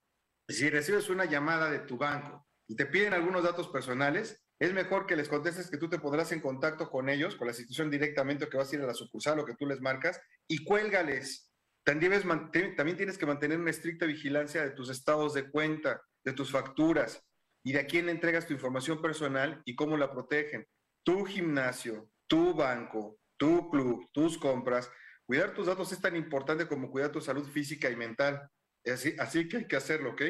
[0.49, 5.05] si recibes una llamada de tu banco y te piden algunos datos personales, es mejor
[5.05, 8.45] que les contestes que tú te pondrás en contacto con ellos, con la institución directamente
[8.45, 11.46] o que vas a ir a la sucursal o que tú les marcas y cuélgales.
[11.87, 17.25] También, tienes que mantener una estricta vigilancia de tus estados de cuenta, de tus facturas
[17.63, 20.67] y de a quién entregas tu información personal y cómo la protegen.
[21.05, 24.91] Tu gimnasio, tu banco, tu club, tus compras.
[25.25, 28.49] Cuidar tus datos es tan importante como cuidar tu salud física y mental.
[28.85, 30.23] Así, así que hay que hacerlo, ¿ok?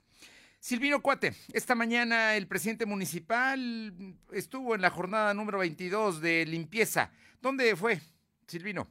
[0.59, 7.09] Silvino Cuate, esta mañana el presidente municipal estuvo en la jornada número 22 de limpieza.
[7.41, 8.01] ¿Dónde fue,
[8.47, 8.89] Silvino?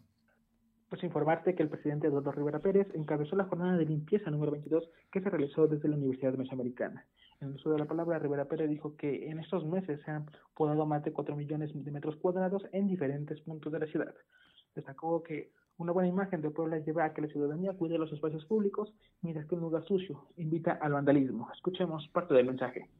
[0.93, 4.91] Pues informarte que el presidente Eduardo Rivera Pérez encabezó la jornada de limpieza número 22
[5.11, 7.07] que se realizó desde la Universidad Mesoamericana.
[7.41, 10.27] En el uso de la palabra, Rivera Pérez dijo que en estos meses se han
[10.55, 14.15] podado más de 4 millones de metros cuadrados en diferentes puntos de la ciudad.
[14.75, 18.45] Destacó que una buena imagen de Puebla lleva a que la ciudadanía cuide los espacios
[18.45, 21.49] públicos, mientras que un lugar sucio invita al vandalismo.
[21.55, 22.91] Escuchemos parte del mensaje.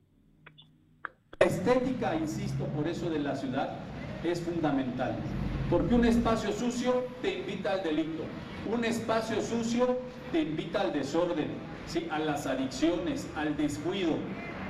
[1.41, 3.77] La estética, insisto, por eso de la ciudad
[4.25, 5.15] es fundamental.
[5.73, 8.25] Porque un espacio sucio te invita al delito,
[8.71, 11.49] un espacio sucio te invita al desorden,
[11.87, 12.07] ¿sí?
[12.11, 14.19] a las adicciones, al descuido.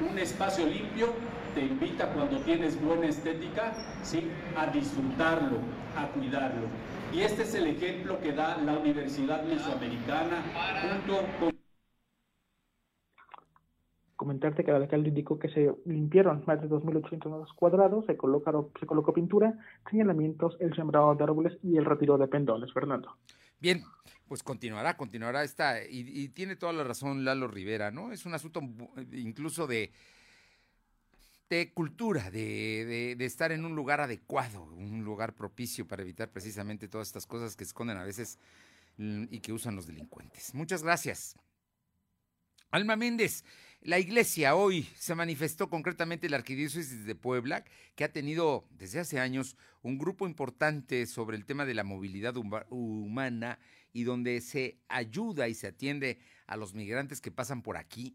[0.09, 1.13] Un espacio limpio
[1.57, 3.73] te invita cuando tienes buena estética
[4.05, 4.29] ¿sí?
[4.57, 5.59] a disfrutarlo,
[5.97, 6.69] a cuidarlo.
[7.13, 10.45] Y este es el ejemplo que da la Universidad Mesoamericana
[10.83, 11.62] junto con
[14.23, 18.69] Comentarte que el alcalde indicó que se limpiaron más de 2.800 metros cuadrados, se, colocaron,
[18.79, 19.59] se colocó pintura,
[19.91, 22.73] señalamientos, el sembrado de árboles y el retiro de pendones.
[22.73, 23.17] Fernando.
[23.59, 23.83] Bien,
[24.29, 28.13] pues continuará, continuará esta, y, tiene toda la razón Lalo Rivera, ¿no?
[28.13, 28.61] Es un asunto
[29.11, 29.91] incluso de,
[31.51, 36.87] de cultura, de, de, estar en un lugar adecuado, un lugar propicio para evitar precisamente
[36.87, 38.39] todas estas cosas que esconden a veces
[38.99, 40.55] y que usan los delincuentes.
[40.55, 41.35] Muchas gracias.
[42.73, 43.45] Alma Méndez,
[43.85, 47.65] la iglesia hoy se manifestó concretamente la Arquidiócesis de Puebla,
[47.97, 52.37] que ha tenido desde hace años un grupo importante sobre el tema de la movilidad
[52.37, 53.59] humana
[53.93, 58.15] y donde se ayuda y se atiende a los migrantes que pasan por aquí.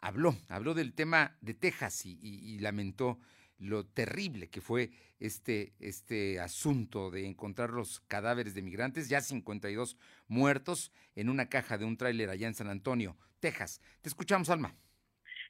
[0.00, 3.18] Habló, habló del tema de Texas y, lamentó
[3.58, 9.96] lo terrible que fue este, este asunto de encontrar los cadáveres de migrantes, ya 52
[10.28, 13.80] muertos en una caja de un tráiler allá en San Antonio, Texas.
[14.02, 14.74] Te escuchamos, Alma.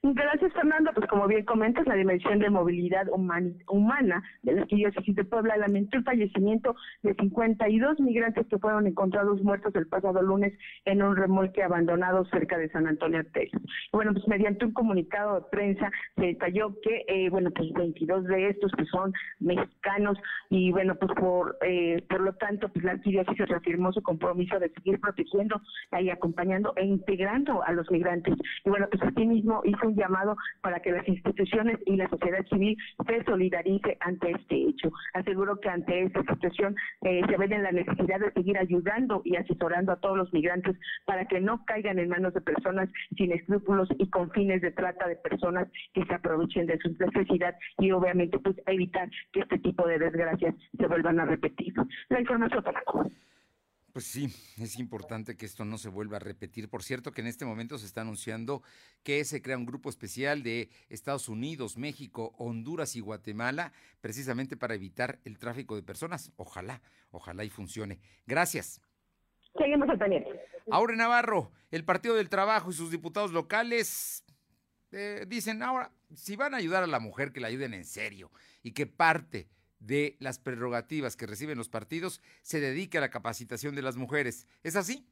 [0.02, 0.92] Gracias, Fernando.
[0.94, 5.98] Pues como bien comentas, la dimensión de movilidad humana de la Arquidiócesis de Puebla lamentó
[5.98, 10.54] el fallecimiento de 52 migrantes que fueron encontrados muertos el pasado lunes
[10.86, 13.60] en un remolque abandonado cerca de San Antonio, Texas.
[13.92, 18.48] Bueno, pues mediante un comunicado de prensa se detalló que, eh, bueno, pues 22 de
[18.48, 20.16] estos que son mexicanos
[20.48, 24.70] y, bueno, pues por, eh, por lo tanto, pues la Arquidiócesis reafirmó su compromiso de
[24.70, 25.60] seguir protegiendo
[26.00, 28.34] y acompañando e integrando a los migrantes.
[28.64, 32.76] Y, bueno, pues asimismo hizo llamado para que las instituciones y la sociedad civil
[33.06, 34.90] se solidarice ante este hecho.
[35.14, 39.36] Aseguro que ante esta situación eh, se ve en la necesidad de seguir ayudando y
[39.36, 43.88] asesorando a todos los migrantes para que no caigan en manos de personas sin escrúpulos
[43.98, 48.38] y con fines de trata de personas que se aprovechen de su necesidad y obviamente
[48.38, 51.74] pues evitar que este tipo de desgracias se vuelvan a repetir.
[52.08, 52.82] La información para
[53.92, 54.26] pues sí,
[54.58, 56.68] es importante que esto no se vuelva a repetir.
[56.68, 58.62] Por cierto, que en este momento se está anunciando
[59.02, 64.74] que se crea un grupo especial de Estados Unidos, México, Honduras y Guatemala, precisamente para
[64.74, 66.32] evitar el tráfico de personas.
[66.36, 68.00] Ojalá, ojalá y funcione.
[68.26, 68.80] Gracias.
[69.56, 69.98] Seguimos al
[70.70, 74.24] Ahora Navarro, el Partido del Trabajo y sus diputados locales
[74.92, 78.30] eh, dicen, ahora, si van a ayudar a la mujer, que la ayuden en serio
[78.62, 79.48] y que parte
[79.80, 84.46] de las prerrogativas que reciben los partidos se dedica a la capacitación de las mujeres.
[84.62, 85.06] ¿Es así?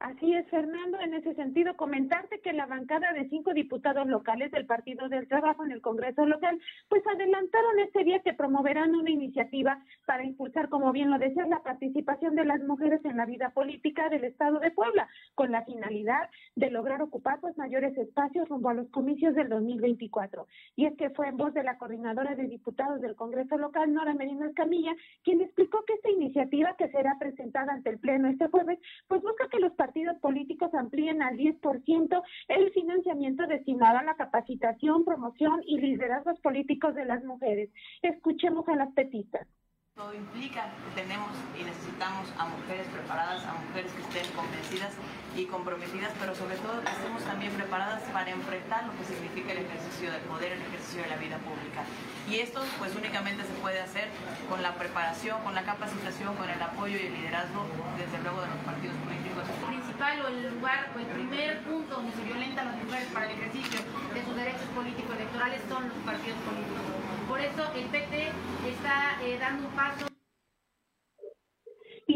[0.00, 0.98] Así es, Fernando.
[0.98, 5.62] En ese sentido, comentarte que la bancada de cinco diputados locales del Partido del Trabajo
[5.62, 6.58] en el Congreso local,
[6.88, 11.62] pues adelantaron este día que promoverán una iniciativa para impulsar, como bien lo decías, la
[11.62, 16.30] participación de las mujeres en la vida política del Estado de Puebla, con la finalidad
[16.56, 20.46] de lograr ocupar pues mayores espacios rumbo a los comicios del 2024.
[20.76, 24.14] Y es que fue en voz de la coordinadora de diputados del Congreso local, Nora
[24.14, 28.78] Medina Escamilla, quien explicó que esta iniciativa que será presentada ante el Pleno este jueves,
[29.06, 29.74] pues busca que los
[30.20, 37.04] políticos amplíen al 10% el financiamiento destinado a la capacitación, promoción y liderazgos políticos de
[37.04, 37.70] las mujeres.
[38.02, 39.46] Escuchemos a las petistas.
[39.96, 44.94] Todo implica que tenemos y necesitamos a mujeres preparadas, a mujeres que estén convencidas
[45.36, 49.66] y comprometidas, pero sobre todo que estemos también preparadas para enfrentar lo que significa el
[49.66, 51.84] ejercicio del poder, el ejercicio de la vida pública.
[52.30, 54.08] Y esto pues únicamente se puede hacer
[54.48, 57.66] con la preparación, con la capacitación, con el apoyo y el liderazgo,
[57.98, 59.44] desde luego, de los partidos políticos.
[60.00, 63.32] Principal o el lugar o el primer punto donde se violentan las mujeres para el
[63.32, 63.80] ejercicio
[64.14, 66.80] de sus derechos políticos electorales son los partidos políticos.
[67.28, 68.32] Por eso el PT
[68.66, 70.09] está eh, dando un paso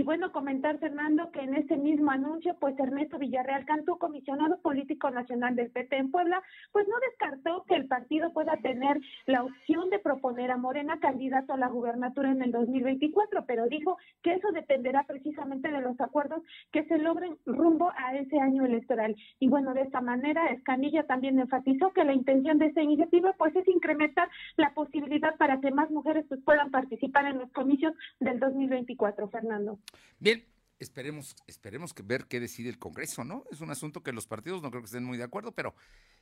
[0.04, 5.56] bueno, comentar, Fernando, que en este mismo anuncio, pues Ernesto Villarreal Cantú, comisionado político nacional
[5.56, 9.98] del PT en Puebla, pues no descartó que el partido pueda tener la opción de
[9.98, 15.04] proponer a Morena candidato a la gubernatura en el 2024, pero dijo que eso dependerá
[15.04, 19.16] precisamente de los acuerdos que se logren rumbo a ese año electoral.
[19.40, 23.56] Y bueno, de esta manera, Escamilla también enfatizó que la intención de esta iniciativa, pues
[23.56, 28.38] es incrementar la posibilidad para que más mujeres pues, puedan participar en los comicios del
[28.38, 29.78] 2024, Fernando.
[30.18, 30.44] Bien,
[30.78, 33.44] esperemos, esperemos que ver qué decide el Congreso, ¿no?
[33.50, 35.74] Es un asunto que los partidos no creo que estén muy de acuerdo, pero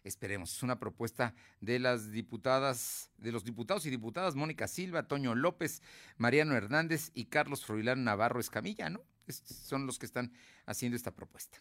[0.04, 0.54] esperemos.
[0.54, 5.82] Es una propuesta de las diputadas, de los diputados y diputadas Mónica Silva, Toño López,
[6.16, 9.00] Mariano Hernández y Carlos Froilán Navarro Escamilla, ¿no?
[9.28, 10.32] son los que están
[10.66, 11.58] haciendo esta propuesta.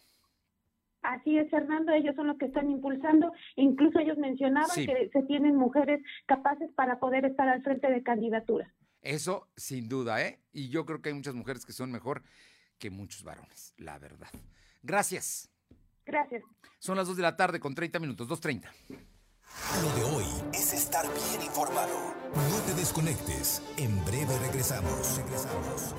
[1.02, 5.56] Así es, Fernando, ellos son los que están impulsando, incluso ellos mencionaban que se tienen
[5.56, 8.72] mujeres capaces para poder estar al frente de candidaturas.
[9.02, 10.40] Eso sin duda, ¿eh?
[10.52, 12.22] Y yo creo que hay muchas mujeres que son mejor
[12.78, 14.30] que muchos varones, la verdad.
[14.82, 15.50] Gracias.
[16.04, 16.42] Gracias.
[16.78, 18.68] Son las 2 de la tarde con 30 minutos, 2.30.
[19.82, 22.14] Lo de hoy es estar bien informado.
[22.34, 23.62] No te desconectes.
[23.76, 25.16] En breve regresamos.
[25.18, 25.94] Regresamos.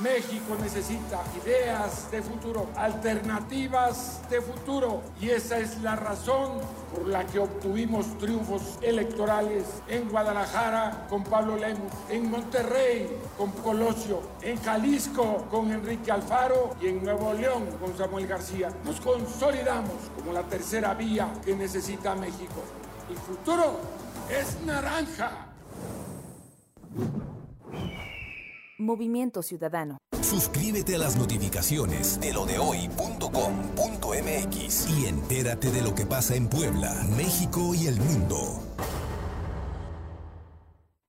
[0.00, 5.02] México necesita ideas de futuro, alternativas de futuro.
[5.20, 6.60] Y esa es la razón
[6.94, 14.22] por la que obtuvimos triunfos electorales en Guadalajara con Pablo Lemus, en Monterrey con Colosio,
[14.42, 18.70] en Jalisco con Enrique Alfaro y en Nuevo León con Samuel García.
[18.84, 22.62] Nos consolidamos como la tercera vía que necesita México.
[23.10, 23.80] El futuro
[24.30, 25.46] es naranja.
[28.80, 29.98] Movimiento Ciudadano.
[30.22, 32.90] Suscríbete a las notificaciones de lo de hoy.com.mx
[34.90, 38.62] y entérate de lo que pasa en Puebla, México y el mundo.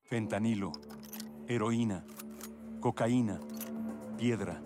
[0.01, 0.71] Fentanilo,
[1.47, 2.03] heroína,
[2.79, 3.39] cocaína,
[4.17, 4.63] piedra,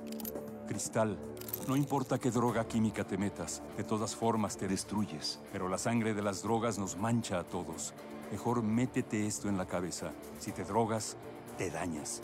[0.65, 1.19] cristal.
[1.67, 5.41] No importa qué droga química te metas, de todas formas te destruyes.
[5.51, 7.93] Pero la sangre de las drogas nos mancha a todos.
[8.31, 10.13] Mejor métete esto en la cabeza.
[10.39, 11.17] Si te drogas,
[11.57, 12.21] te dañas.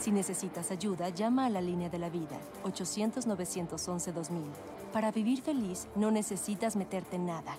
[0.00, 4.50] Si necesitas ayuda, llama a la línea de la vida, 800-911-2000.
[4.94, 7.54] Para vivir feliz, no necesitas meterte en nada.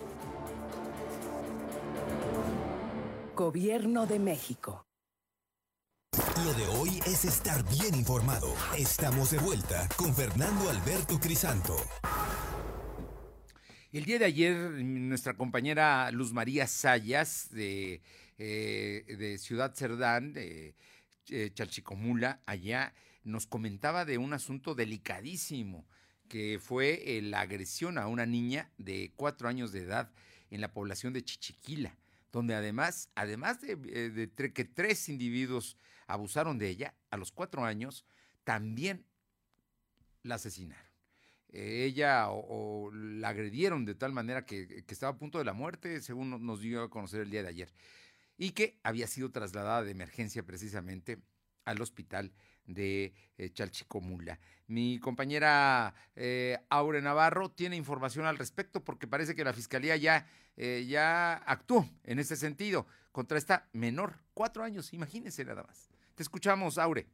[3.36, 4.88] Gobierno de México.
[6.44, 8.52] Lo de hoy es estar bien informado.
[8.76, 11.76] Estamos de vuelta con Fernando Alberto Crisanto.
[13.92, 18.02] El día de ayer, nuestra compañera Luz María Sayas de,
[18.40, 20.74] eh, de Ciudad Cerdán, de
[21.30, 25.88] eh, Chalchicomula, allá, nos comentaba de un asunto delicadísimo,
[26.28, 30.12] que fue eh, la agresión a una niña de cuatro años de edad
[30.50, 31.98] en la población de Chichiquila,
[32.32, 38.06] donde además, además de, eh, que tres individuos abusaron de ella, a los cuatro años,
[38.44, 39.06] también
[40.24, 40.90] la asesinaron.
[41.50, 46.02] ella o, la agredieron de tal manera que, que, estaba a punto de la muerte,
[46.02, 47.74] según nos dio a conocer el día de ayer
[48.42, 51.20] y que había sido trasladada de emergencia precisamente
[51.64, 52.34] al hospital
[52.66, 54.40] de eh, Chalchicomula.
[54.66, 60.26] Mi compañera eh, Aure Navarro tiene información al respecto porque parece que la fiscalía ya,
[60.58, 65.92] eh, ya actuó en ese sentido contra esta menor, cuatro años, imagínense nada más.
[66.16, 67.06] Te escuchamos, Aure.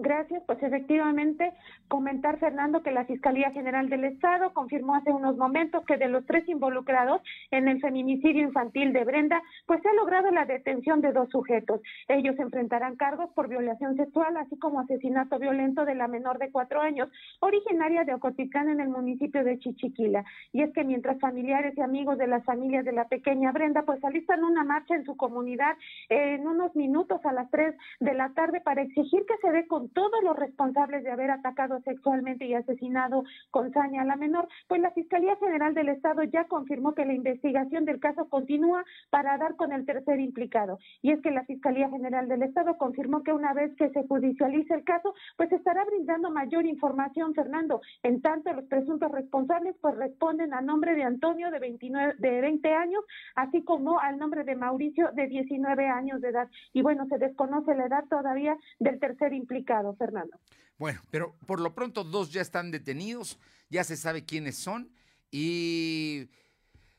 [0.00, 1.52] Gracias, pues efectivamente
[1.88, 6.24] comentar Fernando que la Fiscalía General del Estado confirmó hace unos momentos que de los
[6.24, 7.20] tres involucrados
[7.50, 11.80] en el feminicidio infantil de Brenda, pues se ha logrado la detención de dos sujetos.
[12.06, 16.80] Ellos enfrentarán cargos por violación sexual, así como asesinato violento de la menor de cuatro
[16.80, 20.24] años, originaria de Ocotitlán en el municipio de Chichiquila.
[20.52, 24.04] Y es que mientras familiares y amigos de las familias de la pequeña Brenda, pues
[24.04, 25.76] alistan una marcha en su comunidad
[26.08, 29.87] en unos minutos a las tres de la tarde para exigir que se dé con
[29.88, 34.80] todos los responsables de haber atacado sexualmente y asesinado con saña a la menor, pues
[34.80, 39.56] la Fiscalía General del Estado ya confirmó que la investigación del caso continúa para dar
[39.56, 40.78] con el tercer implicado.
[41.02, 44.74] Y es que la Fiscalía General del Estado confirmó que una vez que se judicialice
[44.74, 47.80] el caso, pues estará brindando mayor información, Fernando.
[48.02, 52.74] En tanto, los presuntos responsables pues responden a nombre de Antonio de 29 de 20
[52.74, 56.48] años, así como al nombre de Mauricio de 19 años de edad.
[56.72, 59.77] Y bueno, se desconoce la edad todavía del tercer implicado.
[59.98, 60.38] Fernando.
[60.78, 64.92] Bueno, pero por lo pronto dos ya están detenidos, ya se sabe quiénes son
[65.30, 66.28] y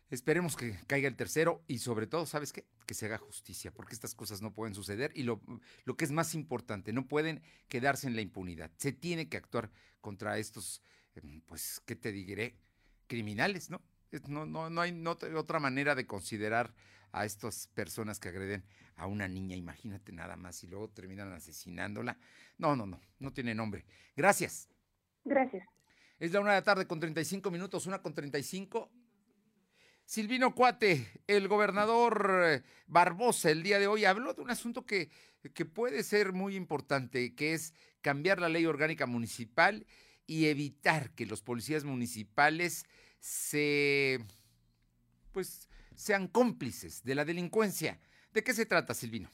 [0.10, 2.66] esperemos que caiga el tercero y sobre todo, ¿sabes qué?
[2.86, 5.42] Que se haga justicia, porque estas cosas no pueden suceder y lo,
[5.86, 8.72] lo que es más importante, no pueden quedarse en la impunidad.
[8.78, 9.72] Se tiene que actuar
[10.02, 10.82] contra estos,
[11.16, 12.56] em, pues, ¿qué te diré?
[13.08, 13.82] Criminales, ¿no?
[14.28, 15.04] No, no, no hay
[15.36, 16.74] otra manera de considerar
[17.12, 18.64] a estas personas que agreden
[19.00, 22.18] a una niña, imagínate nada más, y luego terminan asesinándola.
[22.58, 23.86] No, no, no, no tiene nombre.
[24.16, 24.68] Gracias.
[25.24, 25.66] Gracias.
[26.20, 28.92] Es la una de la tarde con 35 minutos, una con 35.
[30.04, 35.10] Silvino Cuate, el gobernador Barbosa, el día de hoy habló de un asunto que,
[35.54, 39.86] que puede ser muy importante, que es cambiar la ley orgánica municipal
[40.26, 42.86] y evitar que los policías municipales
[43.20, 44.20] se,
[45.32, 48.00] pues, sean cómplices de la delincuencia.
[48.34, 49.30] ¿De qué se trata, Silvino?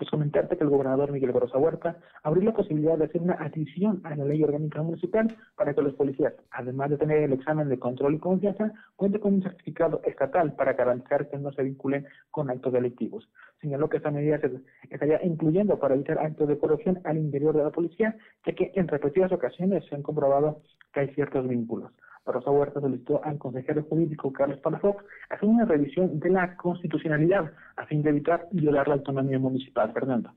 [0.00, 4.00] Pues comentarte que el gobernador Miguel Barroso Huerta abrió la posibilidad de hacer una adición
[4.04, 7.78] a la ley orgánica municipal para que los policías, además de tener el examen de
[7.78, 12.48] control y confianza, cuenten con un certificado estatal para garantizar que no se vinculen con
[12.48, 13.28] actos delictivos.
[13.60, 17.64] Señaló que esta medida se estaría incluyendo para evitar actos de corrupción al interior de
[17.64, 18.16] la policía,
[18.46, 20.62] ya que en repetidas ocasiones se han comprobado
[20.94, 21.92] que hay ciertos vínculos.
[22.26, 27.86] Rosa Huerta solicitó al consejero jurídico Carlos Palafox hacer una revisión de la constitucionalidad a
[27.86, 29.92] fin de evitar violar la autonomía municipal.
[29.92, 30.32] Fernando.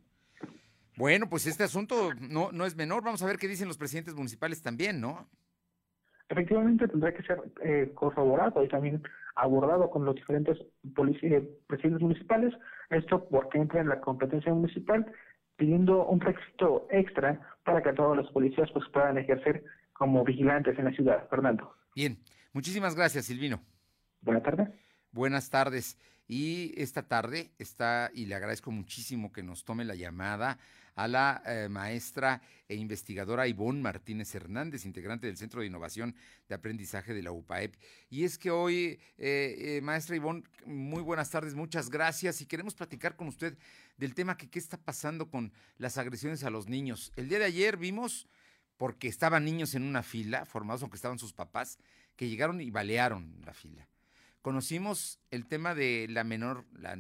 [0.95, 3.03] Bueno, pues este asunto no, no es menor.
[3.03, 5.27] Vamos a ver qué dicen los presidentes municipales también, ¿no?
[6.29, 9.01] Efectivamente, tendrá que ser eh, corroborado y también
[9.36, 12.53] abordado con los diferentes eh, presidentes municipales.
[12.89, 15.05] Esto porque entra en la competencia municipal
[15.57, 19.63] pidiendo un requisito extra para que todos los policías pues, puedan ejercer
[19.93, 21.27] como vigilantes en la ciudad.
[21.29, 21.75] Fernando.
[21.95, 22.17] Bien,
[22.51, 23.61] muchísimas gracias, Silvino.
[24.21, 24.69] Buenas tardes.
[25.11, 25.97] Buenas tardes.
[26.27, 30.57] Y esta tarde está, y le agradezco muchísimo que nos tome la llamada
[30.95, 36.15] a la eh, maestra e investigadora Ivonne Martínez Hernández, integrante del Centro de Innovación
[36.47, 37.75] de Aprendizaje de la UPAEP.
[38.09, 42.41] Y es que hoy, eh, eh, maestra Ivonne, muy buenas tardes, muchas gracias.
[42.41, 43.57] Y queremos platicar con usted
[43.97, 47.11] del tema que qué está pasando con las agresiones a los niños.
[47.15, 48.27] El día de ayer vimos
[48.78, 51.78] porque estaban niños en una fila, formados aunque estaban sus papás,
[52.15, 53.88] que llegaron y balearon la fila.
[54.43, 56.97] Conocimos el tema de la menor, la,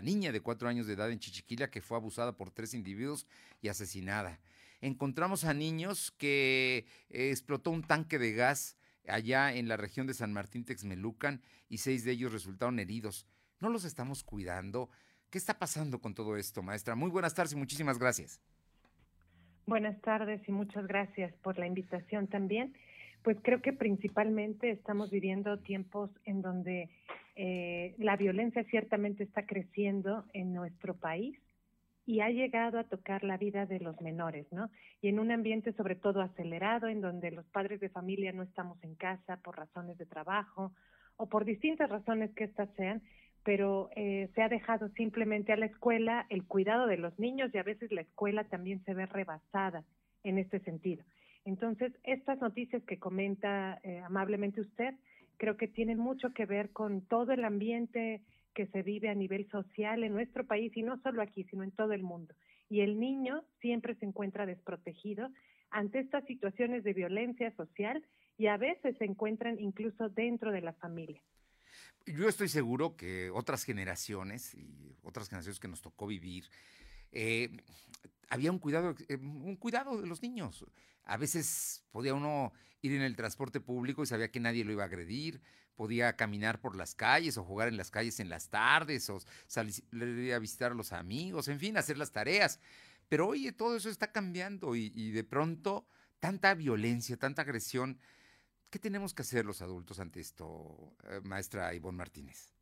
[0.00, 3.26] niña de cuatro años de edad en Chichiquila que fue abusada por tres individuos
[3.60, 4.40] y asesinada.
[4.80, 10.14] Encontramos a niños que eh, explotó un tanque de gas allá en la región de
[10.14, 13.26] San Martín Texmelucan y seis de ellos resultaron heridos.
[13.60, 14.88] ¿No los estamos cuidando?
[15.28, 16.94] ¿Qué está pasando con todo esto, maestra?
[16.94, 18.40] Muy buenas tardes y muchísimas gracias.
[19.68, 22.72] Buenas tardes y muchas gracias por la invitación también.
[23.24, 26.88] Pues creo que principalmente estamos viviendo tiempos en donde
[27.34, 31.36] eh, la violencia ciertamente está creciendo en nuestro país
[32.06, 34.70] y ha llegado a tocar la vida de los menores, ¿no?
[35.02, 38.80] Y en un ambiente sobre todo acelerado, en donde los padres de familia no estamos
[38.84, 40.72] en casa por razones de trabajo
[41.16, 43.02] o por distintas razones que éstas sean,
[43.46, 47.58] pero eh, se ha dejado simplemente a la escuela el cuidado de los niños y
[47.58, 49.84] a veces la escuela también se ve rebasada
[50.24, 51.04] en este sentido.
[51.44, 54.94] Entonces, estas noticias que comenta eh, amablemente usted,
[55.36, 58.20] creo que tienen mucho que ver con todo el ambiente
[58.52, 61.70] que se vive a nivel social en nuestro país y no solo aquí, sino en
[61.70, 62.34] todo el mundo.
[62.68, 65.28] Y el niño siempre se encuentra desprotegido
[65.70, 68.02] ante estas situaciones de violencia social
[68.38, 71.22] y a veces se encuentran incluso dentro de la familia.
[72.06, 76.48] Yo estoy seguro que otras generaciones y otras generaciones que nos tocó vivir,
[77.10, 77.50] eh,
[78.28, 80.64] había un cuidado, eh, un cuidado de los niños.
[81.02, 84.84] A veces podía uno ir en el transporte público y sabía que nadie lo iba
[84.84, 85.42] a agredir,
[85.74, 90.32] podía caminar por las calles o jugar en las calles en las tardes o salir
[90.32, 92.60] a visitar a los amigos, en fin, hacer las tareas.
[93.08, 95.88] Pero oye, todo eso está cambiando y, y de pronto
[96.20, 97.98] tanta violencia, tanta agresión.
[98.70, 102.52] ¿Qué tenemos que hacer los adultos ante esto, eh, maestra Ivonne Martínez?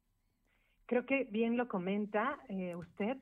[0.87, 3.17] Creo que bien lo comenta eh, usted.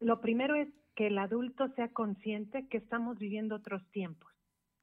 [0.00, 4.32] Lo primero es que el adulto sea consciente que estamos viviendo otros tiempos,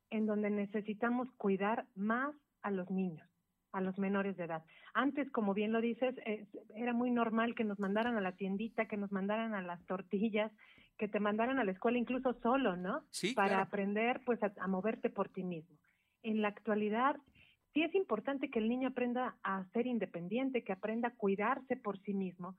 [0.09, 3.28] en donde necesitamos cuidar más a los niños,
[3.72, 4.64] a los menores de edad.
[4.93, 8.88] Antes, como bien lo dices, eh, era muy normal que nos mandaran a la tiendita,
[8.88, 10.51] que nos mandaran a las tortillas,
[10.97, 13.03] que te mandaran a la escuela incluso solo, ¿no?
[13.12, 13.34] Sí.
[13.34, 13.64] Para claro.
[13.64, 15.78] aprender, pues, a, a moverte por ti mismo.
[16.24, 17.15] En la actualidad,
[17.74, 21.99] sí es importante que el niño aprenda a ser independiente, que aprenda a cuidarse por
[21.99, 22.55] sí mismo,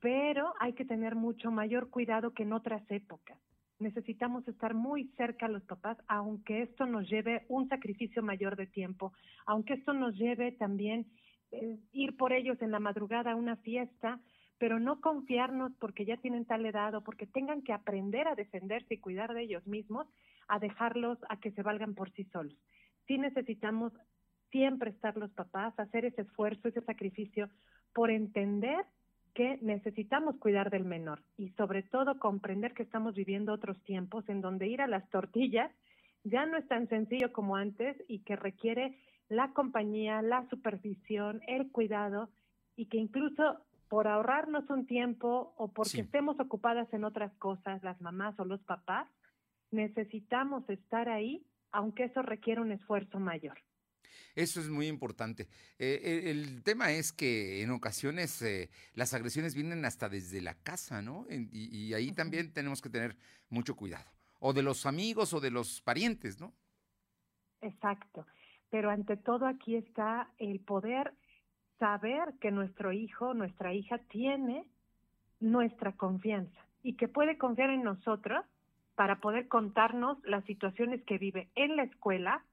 [0.00, 3.38] pero hay que tener mucho mayor cuidado que en otras épocas.
[3.78, 8.66] Necesitamos estar muy cerca a los papás, aunque esto nos lleve un sacrificio mayor de
[8.66, 9.12] tiempo,
[9.46, 11.06] aunque esto nos lleve también
[11.50, 14.20] eh, ir por ellos en la madrugada a una fiesta,
[14.58, 18.94] pero no confiarnos porque ya tienen tal edad o porque tengan que aprender a defenderse
[18.94, 20.06] y cuidar de ellos mismos,
[20.48, 22.56] a dejarlos a que se valgan por sí solos.
[23.06, 23.92] Sí necesitamos
[24.50, 27.48] siempre estar los papás, hacer ese esfuerzo, ese sacrificio
[27.92, 28.84] por entender
[29.34, 34.40] que necesitamos cuidar del menor y sobre todo comprender que estamos viviendo otros tiempos en
[34.40, 35.70] donde ir a las tortillas
[36.22, 38.96] ya no es tan sencillo como antes y que requiere
[39.28, 42.30] la compañía, la supervisión, el cuidado
[42.76, 46.00] y que incluso por ahorrarnos un tiempo o porque Sí.
[46.00, 49.08] estemos ocupadas en otras cosas, las mamás o los papás,
[49.70, 51.44] necesitamos estar ahí,
[51.74, 53.58] aunque eso requiere un esfuerzo mayor.
[54.36, 55.48] Eso es muy importante.
[55.78, 60.54] Eh, eh, el tema es que en ocasiones eh, las agresiones vienen hasta desde la
[60.54, 61.26] casa, ¿no?
[61.28, 63.16] Y, y ahí también tenemos que tener
[63.48, 64.08] mucho cuidado.
[64.38, 66.52] O de los amigos o de los parientes, ¿no?
[67.60, 68.26] Exacto.
[68.70, 71.12] Pero ante todo aquí está el poder
[71.80, 74.64] saber que nuestro hijo, nuestra hija tiene
[75.40, 78.44] nuestra confianza y que puede confiar en nosotros
[78.94, 82.44] para poder contarnos las situaciones que vive en la escuela,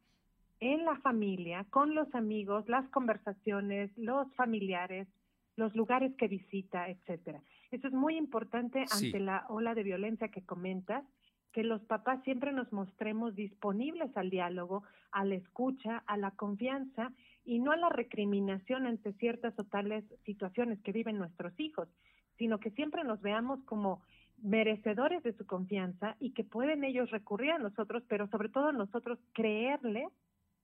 [0.60, 5.08] en la familia, con los amigos, las conversaciones, los familiares,
[5.56, 7.42] los lugares que visita, etcétera.
[7.72, 9.08] Eso es muy importante Sí.
[9.08, 11.04] ante la ola de violencia que comentas,
[11.52, 17.12] que los papás siempre nos mostremos disponibles al diálogo, a la escucha, a la confianza
[17.44, 21.90] y no a la recriminación ante ciertas o tales situaciones que viven nuestros hijos,
[22.38, 24.02] sino que siempre nos veamos como
[24.42, 29.20] merecedores de su confianza y que pueden ellos recurrir a nosotros, pero sobre todo nosotros
[29.34, 30.10] creerles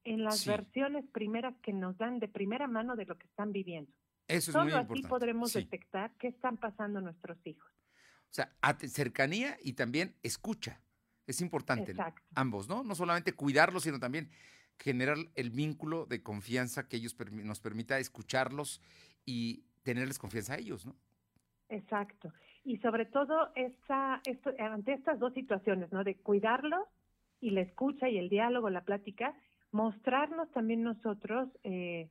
[0.04, 0.50] en las Sí.
[0.50, 3.92] versiones primeras que nos dan de primera mano de lo que están viviendo.
[4.28, 5.08] Eso es Solo muy así importante.
[5.10, 5.60] podremos Sí.
[5.60, 7.70] detectar qué están pasando nuestros hijos.
[8.30, 8.56] O sea,
[8.88, 10.82] cercanía y también escucha.
[11.28, 11.92] Es importante.
[11.92, 12.22] Exacto.
[12.36, 12.84] Ambos, ¿no?
[12.84, 14.30] No solamente cuidarlos, sino también
[14.80, 18.82] generar el vínculo de confianza que ellos nos permita escucharlos
[19.26, 20.96] y tenerles confianza a ellos, ¿no?
[21.70, 22.32] Exacto.
[22.68, 26.04] Y sobre todo esta, esto, ante estas dos situaciones, ¿no?
[26.04, 26.84] De cuidarlos
[27.40, 29.34] y la escucha y el diálogo, la plática,
[29.72, 32.10] mostrarnos también nosotros eh,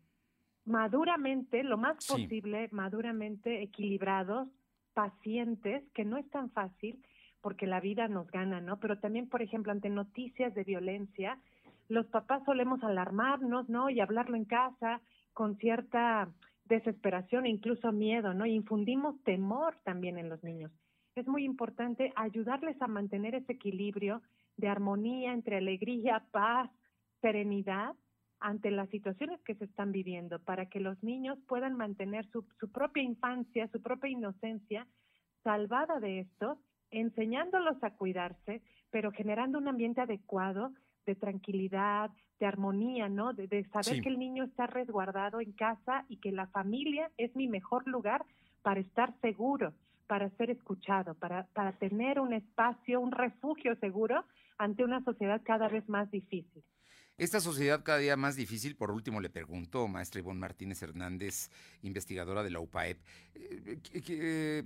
[0.64, 2.22] maduramente, lo más Sí.
[2.22, 4.48] posible, maduramente equilibrados,
[4.94, 7.04] pacientes, que no es tan fácil
[7.42, 8.78] porque la vida nos gana, ¿no?
[8.80, 11.38] Pero también, por ejemplo, ante noticias de violencia,
[11.88, 13.90] los papás solemos alarmarnos, ¿no?
[13.90, 15.02] Y hablarlo en casa
[15.34, 16.30] con cierta
[16.68, 18.46] desesperación e incluso miedo, ¿no?
[18.46, 20.72] Infundimos temor también en los niños.
[21.14, 24.22] Es muy importante ayudarles a mantener ese equilibrio
[24.56, 26.70] de armonía entre alegría, paz,
[27.20, 27.94] serenidad
[28.38, 32.70] ante las situaciones que se están viviendo para que los niños puedan mantener su, su
[32.70, 34.86] propia infancia, su propia inocencia
[35.42, 36.58] salvada de esto,
[36.90, 40.72] enseñándolos a cuidarse, pero generando un ambiente adecuado
[41.06, 43.32] de tranquilidad, de armonía, ¿no?
[43.32, 44.00] De, de saber Sí.
[44.02, 48.24] que el niño está resguardado en casa y que la familia es mi mejor lugar
[48.62, 49.72] para estar seguro,
[50.06, 54.24] para ser escuchado, para, para tener un espacio, un refugio seguro
[54.58, 56.62] ante una sociedad cada vez más difícil.
[57.18, 61.50] Esta sociedad cada día más difícil, por último le pregunto, maestra Ivonne Martínez Hernández,
[61.80, 62.98] investigadora de la UPAEP,
[63.34, 64.62] eh, que, eh,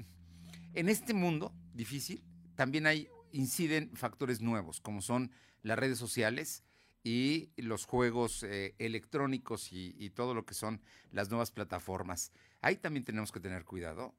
[0.74, 2.24] en este mundo difícil
[2.56, 5.30] también hay, inciden factores nuevos, como son
[5.62, 6.64] las redes sociales
[7.02, 10.80] y los juegos eh, electrónicos y, y todo lo que son
[11.12, 12.32] las nuevas plataformas.
[12.60, 14.14] Ahí también tenemos que tener cuidado.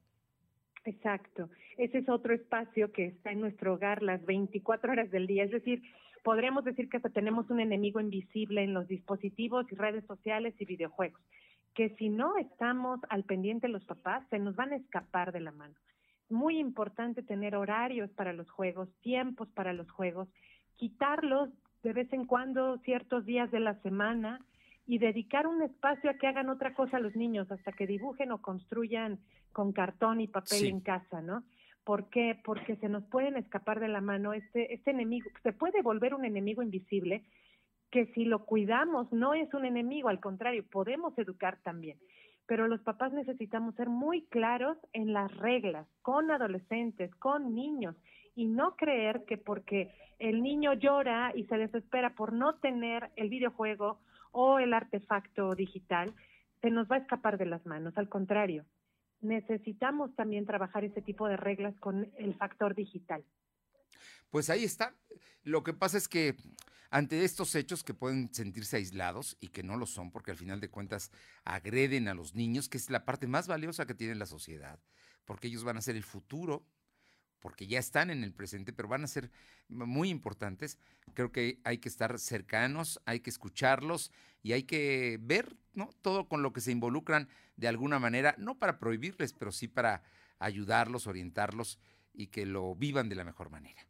[0.84, 1.48] Exacto.
[1.76, 5.44] Ese es otro espacio que está en nuestro hogar las 24 horas del día.
[5.44, 5.82] Es decir,
[6.22, 10.64] podríamos decir que hasta tenemos un enemigo invisible en los dispositivos y redes sociales y
[10.64, 11.20] videojuegos,
[11.74, 15.52] que si no estamos al pendiente los papás, se nos van a escapar de la
[15.52, 15.74] mano.
[16.28, 20.28] Muy importante tener horarios para los juegos, tiempos para los juegos,
[20.76, 21.50] quitarlos
[21.82, 24.40] de vez en cuando ciertos días de la semana
[24.86, 28.42] y dedicar un espacio a que hagan otra cosa los niños, hasta que dibujen o
[28.42, 29.18] construyan
[29.52, 30.68] con cartón y papel Sí.
[30.68, 31.44] en casa, ¿no?
[31.84, 32.38] ¿Por qué?
[32.44, 36.24] Porque se nos pueden escapar de la mano este, este enemigo, se puede volver un
[36.24, 37.24] enemigo invisible
[37.90, 41.98] que si lo cuidamos no es un enemigo, al contrario, podemos educar también.
[42.46, 47.94] Pero los papás necesitamos ser muy claros en las reglas, con adolescentes, con niños,
[48.34, 53.28] y no creer que porque el niño llora y se desespera por no tener el
[53.28, 56.14] videojuego o el artefacto digital,
[56.60, 57.92] se nos va a escapar de las manos.
[57.96, 58.64] Al contrario,
[59.20, 63.24] necesitamos también trabajar ese tipo de reglas con el factor digital.
[64.30, 64.94] Pues ahí está.
[65.44, 66.36] Lo que pasa es que
[66.90, 70.60] ante estos hechos que pueden sentirse aislados y que no lo son, porque al final
[70.60, 71.10] de cuentas
[71.44, 74.78] agreden a los niños, que es la parte más valiosa que tiene la sociedad,
[75.24, 76.64] porque ellos van a ser el futuro,
[77.42, 79.30] porque ya están en el presente, pero van a ser
[79.68, 80.78] muy importantes.
[81.12, 84.12] Creo que hay que estar cercanos, hay que escucharlos
[84.42, 85.90] y hay que ver ¿no?
[86.00, 90.02] todo con lo que se involucran de alguna manera, no para prohibirles, pero sí para
[90.38, 91.78] ayudarlos, orientarlos
[92.14, 93.82] y que lo vivan de la mejor manera.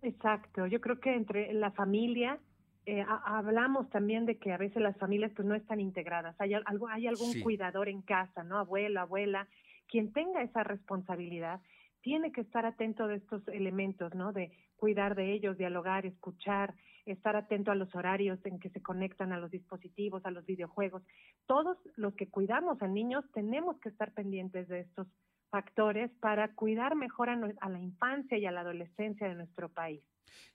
[0.00, 2.38] Exacto, yo creo que entre la familia
[2.86, 6.88] eh, hablamos también de que a veces las familias pues no están integradas, hay, algo,
[6.88, 8.58] hay algún cuidador en casa, ¿no?
[8.58, 9.48] Abuela, abuela,
[9.88, 11.60] quien tenga esa responsabilidad
[12.02, 14.32] tiene que estar atento de estos elementos, ¿no?
[14.32, 16.74] De cuidar de ellos, dialogar, escuchar,
[17.06, 21.02] estar atento a los horarios en que se conectan a los dispositivos, a los videojuegos.
[21.46, 25.06] Todos los que cuidamos a niños tenemos que estar pendientes de estos
[25.50, 30.02] factores para cuidar mejor a, la infancia y a la adolescencia de nuestro país.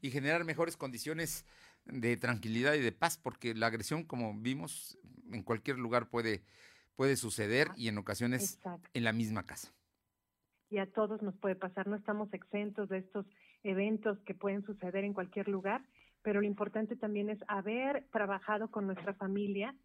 [0.02, 1.46] Y generar mejores condiciones
[1.86, 4.98] de tranquilidad y de paz, porque la agresión, como vimos,
[5.32, 6.44] en cualquier lugar puede,
[6.96, 8.60] puede suceder y en ocasiones
[8.94, 9.74] en la misma casa.
[10.70, 13.26] Y a todos nos puede pasar, no estamos exentos de estos
[13.64, 15.82] eventos que pueden suceder en cualquier lugar,
[16.22, 19.76] pero lo importante también es haber trabajado con nuestra familia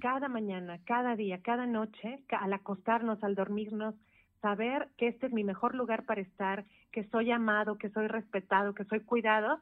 [0.00, 3.94] cada mañana, cada día, cada noche, al acostarnos, al dormirnos,
[4.40, 8.74] saber que este es mi mejor lugar para estar, que soy amado, que soy respetado,
[8.74, 9.60] que soy cuidado.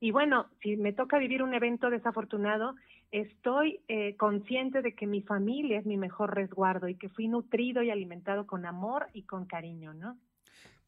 [0.00, 2.74] Y bueno, si me toca vivir un evento desafortunado,
[3.10, 7.82] estoy eh, consciente de que mi familia es mi mejor resguardo y que fui nutrido
[7.82, 10.18] y alimentado con amor y con cariño, ¿no?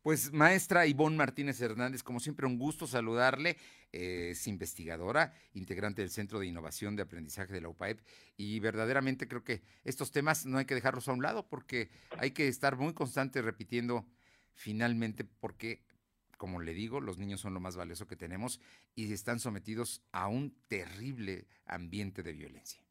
[0.03, 3.57] Pues maestra Ivonne Martínez Hernández, como siempre un gusto saludarle,
[3.93, 8.01] es investigadora, integrante del Centro de Innovación de Aprendizaje de la UPAEP
[8.37, 12.33] y verdaderamente creo que estos temas no hay que dejarlos a un lado porque hay
[12.33, 14.05] que estar muy constante repitiendo
[14.55, 15.85] finalmente porque,
[16.43, 18.61] como le digo, los niños son lo más valioso que tenemos
[18.97, 22.83] y están sometidos a un terrible ambiente de violencia.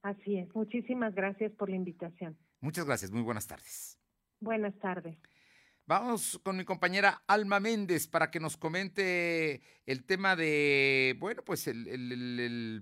[0.00, 2.34] Así es, muchísimas gracias por la invitación.
[2.62, 3.98] Muchas gracias, muy buenas tardes.
[4.40, 5.18] Buenas tardes.
[5.84, 11.66] Vamos con mi compañera Alma Méndez para que nos comente el tema de, bueno, pues
[11.66, 12.80] el,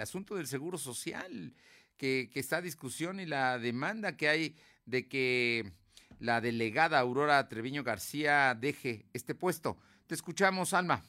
[0.00, 1.52] asunto del seguro social
[1.98, 4.56] que, que, está a discusión y la demanda que hay
[4.86, 5.70] de que
[6.20, 9.78] la delegada Aurora Treviño García deje este puesto.
[10.06, 11.02] Te escuchamos, Alma.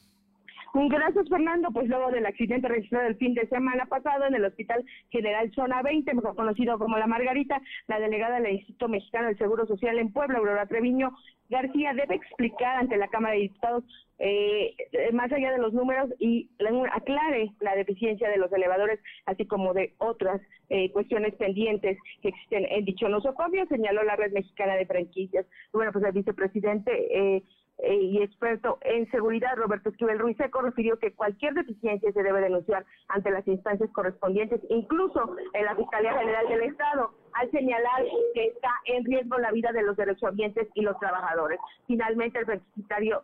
[0.73, 1.69] Gracias, Fernando.
[1.71, 5.81] Pues luego del accidente registrado el fin de semana pasado en el Hospital General Zona
[5.81, 10.13] 20, mejor conocido como La Margarita, la delegada del Instituto Mexicano del Seguro Social en
[10.13, 11.11] Puebla, Aurora Treviño
[11.49, 13.83] García, debe explicar ante la Cámara de Diputados,
[14.19, 14.73] eh,
[15.11, 16.49] más allá de los números, y
[16.93, 22.65] aclare la deficiencia de los elevadores, así como de otras eh, cuestiones pendientes que existen
[22.69, 25.45] en dicho nosocomio, señaló la Red Mexicana de Franquicias.
[25.73, 27.35] Bueno, pues el vicepresidente...
[27.37, 27.43] Eh,
[27.83, 32.85] y experto en seguridad, Roberto Esquivel Ruiz Seco, refirió que cualquier deficiencia se debe denunciar
[33.07, 38.03] ante las instancias correspondientes, incluso en la Fiscalía General del Estado, al señalar
[38.33, 41.59] que está en riesgo la vida de los derechohabientes y los trabajadores.
[41.87, 43.23] Finalmente, el secretario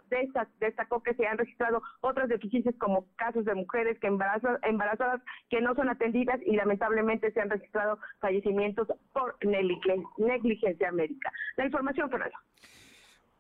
[0.60, 5.62] destacó que se han registrado otras deficiencias como casos de mujeres que embarazadas, embarazadas que
[5.62, 11.32] no son atendidas y lamentablemente se han registrado fallecimientos por negligencia médica.
[11.58, 12.38] La información, Fernando.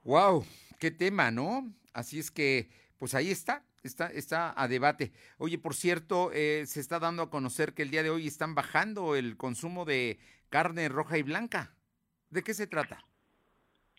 [0.03, 0.43] Wow,
[0.77, 1.73] qué tema, ¿no?
[1.93, 5.11] Así es que, pues ahí está, está, está a debate.
[5.37, 8.55] Oye, por cierto, eh, se está dando a conocer que el día de hoy están
[8.55, 10.19] bajando el consumo de
[10.49, 11.75] carne roja y blanca.
[12.29, 13.05] ¿De qué se trata?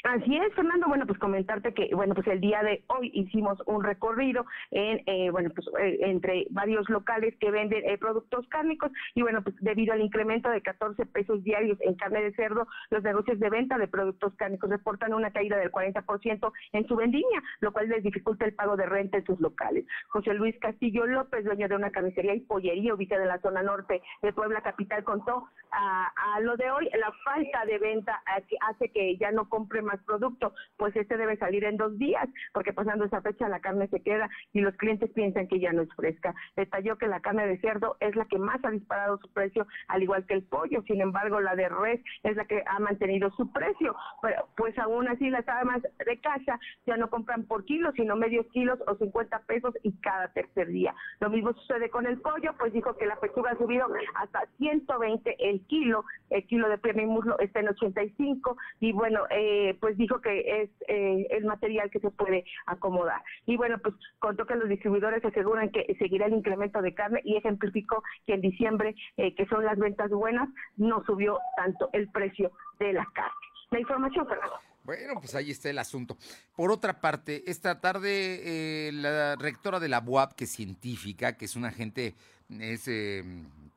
[0.04, 0.86] Así es, Fernando.
[0.86, 5.30] Bueno, pues comentarte que, bueno, pues el día de hoy hicimos un recorrido en, eh,
[5.30, 9.92] bueno, pues eh, entre varios locales que venden eh, productos cárnicos y, bueno, pues debido
[9.92, 13.88] al incremento de 14 pesos diarios en carne de cerdo, los negocios de venta de
[13.88, 18.54] productos cárnicos reportan una caída del 40% en su vendimia, lo cual les dificulta el
[18.54, 19.84] pago de renta en sus locales.
[20.10, 24.00] José Luis Castillo López, dueño de una carnicería y pollería ubicada en la zona norte
[24.22, 28.22] de Puebla Capital, contó a, a lo de hoy la falta de venta
[28.60, 32.72] hace que ya no compre más producto, pues este debe salir en dos días, porque
[32.72, 35.92] pasando esa fecha la carne se queda y los clientes piensan que ya no es
[35.94, 36.34] fresca.
[36.56, 40.02] Detalló que la carne de cerdo es la que más ha disparado su precio, al
[40.02, 43.50] igual que el pollo, sin embargo la de res es la que ha mantenido su
[43.52, 48.16] precio, pero pues aún así las amas de casa ya no compran por kilo, sino
[48.16, 50.94] medios kilos o 50 pesos y cada tercer día.
[51.20, 55.36] Lo mismo sucede con el pollo, pues dijo que la pechuga ha subido hasta 120
[55.38, 59.96] el kilo, el kilo de pierna y muslo está en 85 y bueno, eh, pues
[59.96, 63.22] dijo que es eh, el material que se puede acomodar.
[63.46, 67.36] Y bueno, pues contó que los distribuidores aseguran que seguirá el incremento de carne y
[67.36, 72.52] ejemplificó que en diciembre, eh, que son las ventas buenas, no subió tanto el precio
[72.78, 73.32] de la carne.
[73.70, 74.56] La información, Fernando.
[74.84, 76.16] Bueno, pues ahí está el asunto.
[76.56, 81.56] Por otra parte, esta tarde la rectora de la UAP, que es científica, que es
[81.56, 82.14] una gente,
[82.48, 82.88] es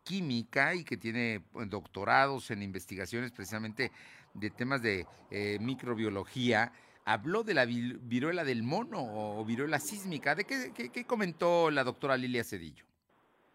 [0.04, 3.92] química y que tiene pues, doctorados en investigaciones precisamente
[4.34, 6.72] de temas de eh, microbiología,
[7.06, 10.36] habló de la viruela del mono o viruela sísmica.
[10.36, 12.86] ¿De qué, qué comentó la doctora Lilia Cedillo?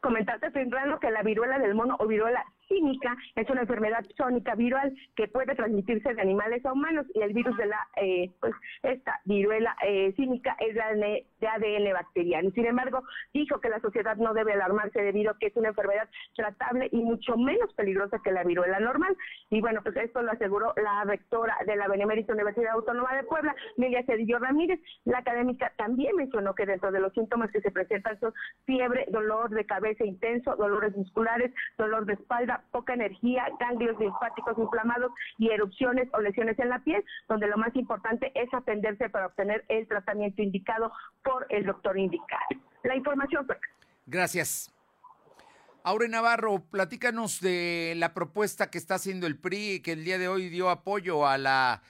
[0.00, 4.94] Comentarte, Fernando, que la viruela del mono o viruela química es una enfermedad sónica viral
[5.14, 8.52] que puede transmitirse de animales a humanos y el virus de la, eh, pues
[8.82, 12.50] esta viruela eh, cínica es de ADN bacteriano.
[12.50, 13.02] Sin embargo,
[13.32, 16.98] dijo que la sociedad no debe alarmarse debido a que es una enfermedad tratable y
[17.02, 19.16] mucho menos peligrosa que la viruela normal.
[19.50, 23.54] Y bueno, pues esto lo aseguró la rectora de la Benemérita Universidad Autónoma de Puebla,
[23.76, 24.80] Lilia Cedillo Ramírez.
[25.04, 28.32] La académica también mencionó que dentro de los síntomas que se presentan son
[28.64, 35.12] fiebre, dolor de cabeza intenso, dolores musculares, dolor de espalda, poca energía, ganglios linfáticos inflamados
[35.38, 39.64] y erupciones o lesiones en la piel, donde lo más importante es atenderse para obtener
[39.68, 40.92] el tratamiento indicado
[41.22, 42.42] por el doctor indicado.
[42.84, 43.46] La información.
[44.06, 44.72] Gracias.
[45.82, 50.26] Aure Navarro, platícanos de la propuesta que está haciendo el PRI, que el día de
[50.26, 51.82] hoy dio apoyo a la,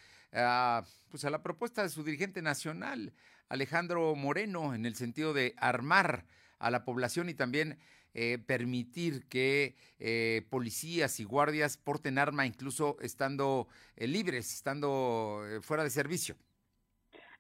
[1.10, 3.14] pues a la propuesta de su dirigente nacional,
[3.48, 6.26] Alejandro Moreno, en el sentido de armar
[6.58, 7.78] a la población y también
[8.18, 15.84] eh, permitir que eh, policías y guardias porten arma incluso estando eh, libres, estando fuera
[15.84, 16.34] de servicio.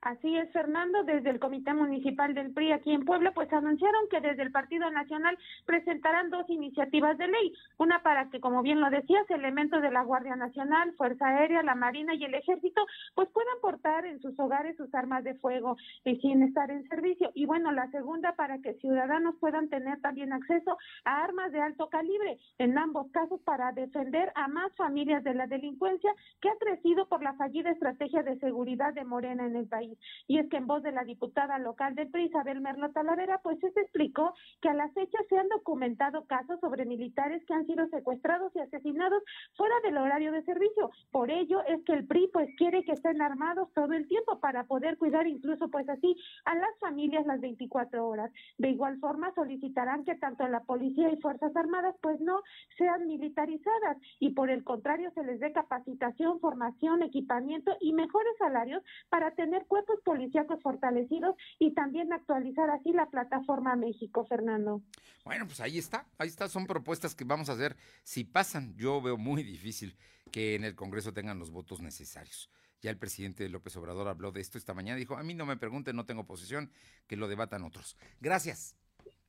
[0.06, 4.20] Así es, Fernando, desde el Comité Municipal del PRI aquí en Puebla, pues anunciaron que
[4.20, 8.88] desde el Partido Nacional presentarán dos iniciativas de ley, una para que, como bien lo
[8.88, 12.86] decías, elementos de la Guardia Nacional, Fuerza Aérea, la Marina y el Ejército,
[13.16, 17.32] pues puedan portar en sus hogares sus armas de fuego y sin estar en servicio.
[17.34, 21.88] Y bueno, la segunda para que ciudadanos puedan tener también acceso a armas de alto
[21.88, 27.08] calibre, en ambos casos para defender a más familias de la delincuencia que ha crecido
[27.08, 29.95] por la fallida estrategia de seguridad de Morena en el país.
[30.26, 33.58] Y es que en voz de la diputada local de PRI, Isabel Merlo Talavera, pues
[33.60, 37.86] se explicó que a la fecha se han documentado casos sobre militares que han sido
[37.88, 39.22] secuestrados y asesinados
[39.56, 40.90] fuera del horario de servicio.
[41.10, 44.64] Por ello es que el PRI pues quiere que estén armados todo el tiempo para
[44.64, 48.30] poder cuidar incluso pues así a las familias las 24 horas.
[48.58, 52.42] De igual forma solicitarán que tanto la policía y fuerzas armadas pues no
[52.76, 58.82] sean militarizadas y por el contrario se les dé capacitación, formación, equipamiento y mejores salarios
[59.08, 64.80] para tener cuerpos policíacos fortalecidos y también actualizar así la plataforma México, Fernando.
[65.24, 67.76] Bueno, pues ahí está, ahí está, son propuestas que vamos a hacer.
[68.02, 69.94] Si pasan, yo veo muy difícil
[70.32, 72.50] que en el Congreso tengan los votos necesarios.
[72.80, 75.58] Ya el presidente López Obrador habló de esto esta mañana, dijo, a mí no me
[75.58, 76.70] pregunten, no tengo posición,
[77.06, 77.98] que lo debatan otros.
[78.20, 78.76] Gracias.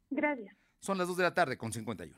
[0.09, 0.55] Gracias.
[0.79, 2.17] Son las 2 de la tarde con 51.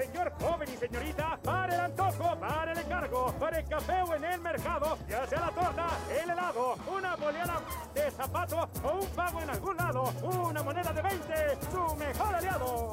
[0.00, 4.24] Señor, joven y señorita, para el antojo, para el encargo, para el café o en
[4.24, 5.88] el mercado, ya sea la torta,
[6.22, 7.60] el helado, una boleada
[7.94, 11.34] de zapato o un pago en algún lado, una moneda de 20,
[11.70, 12.92] su mejor aliado.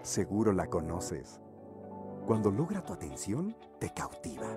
[0.00, 1.42] Seguro la conoces.
[2.26, 4.48] Cuando logra tu atención, te cautiva.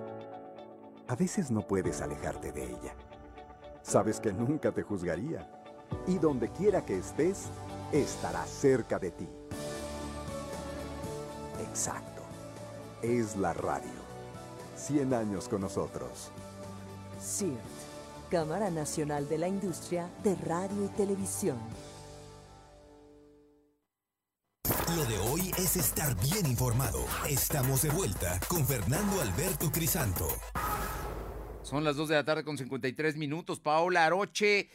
[1.08, 2.96] A veces no puedes alejarte de ella.
[3.82, 5.50] Sabes que nunca te juzgaría
[6.06, 7.48] y donde quiera que estés,
[7.92, 9.28] estará cerca de ti.
[11.76, 12.22] Exacto.
[13.02, 14.00] Es la radio.
[14.76, 16.32] 100 años con nosotros.
[17.20, 21.58] CIRT, Cámara Nacional de la Industria de Radio y Televisión.
[24.96, 27.04] Lo de hoy es estar bien informado.
[27.28, 30.28] Estamos de vuelta con Fernando Alberto Crisanto.
[31.62, 33.60] Son las 2 de la tarde con 53 minutos.
[33.60, 34.70] Paola Aroche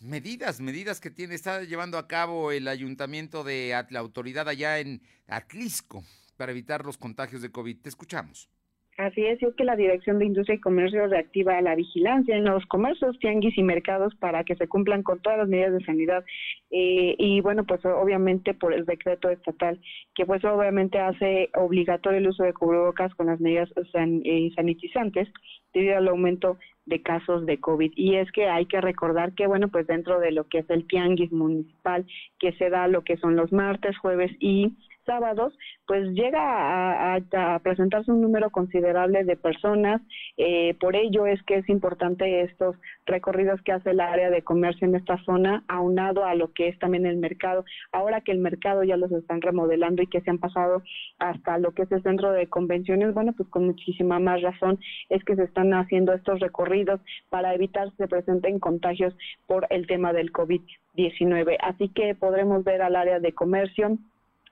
[0.00, 5.00] medidas, medidas que tiene, está llevando a cabo el ayuntamiento de la autoridad allá en
[5.26, 6.02] Atlisco
[6.36, 7.80] para evitar los contagios de COVID.
[7.80, 8.50] Te escuchamos.
[8.98, 12.64] Así es, es que la Dirección de Industria y Comercio reactiva la vigilancia en los
[12.64, 16.24] comercios, tianguis y mercados para que se cumplan con todas las medidas de sanidad.
[16.70, 19.78] Eh, y bueno, pues obviamente por el decreto estatal,
[20.14, 25.28] que pues obviamente hace obligatorio el uso de cubrebocas con las medidas eh, sanitizantes
[25.74, 27.92] debido al aumento de casos de COVID.
[27.96, 30.86] Y es que hay que recordar que, bueno, pues dentro de lo que es el
[30.86, 32.06] tianguis municipal,
[32.38, 34.72] que se da lo que son los martes, jueves y
[35.06, 40.02] sábados, pues llega a, presentarse un número considerable de personas.
[40.36, 42.76] Eh, por ello es que es importante estos
[43.06, 46.78] recorridos que hace el área de comercio en esta zona, aunado a lo que es
[46.78, 47.64] también el mercado.
[47.92, 50.82] Ahora que el mercado ya los están remodelando y que se han pasado
[51.18, 54.78] hasta lo que es el centro de convenciones, bueno, pues con muchísima más razón
[55.08, 57.00] es que se están haciendo estos recorridos
[57.30, 59.14] para evitar que se presenten contagios
[59.46, 61.56] por el tema del COVID-19.
[61.60, 63.98] Así que podremos ver al área de comercio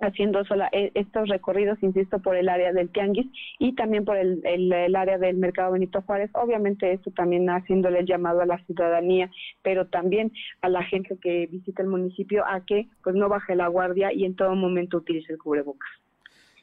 [0.00, 3.26] haciendo sola, e, estos recorridos, insisto, por el área del Tianguis
[3.58, 6.30] y también por el, el, área del Mercado Benito Juárez.
[6.34, 9.30] Obviamente esto también haciéndole el llamado a la ciudadanía,
[9.62, 13.68] pero también a la gente que visita el municipio a que pues no baje la
[13.68, 15.90] guardia y en todo momento utilice el cubrebocas.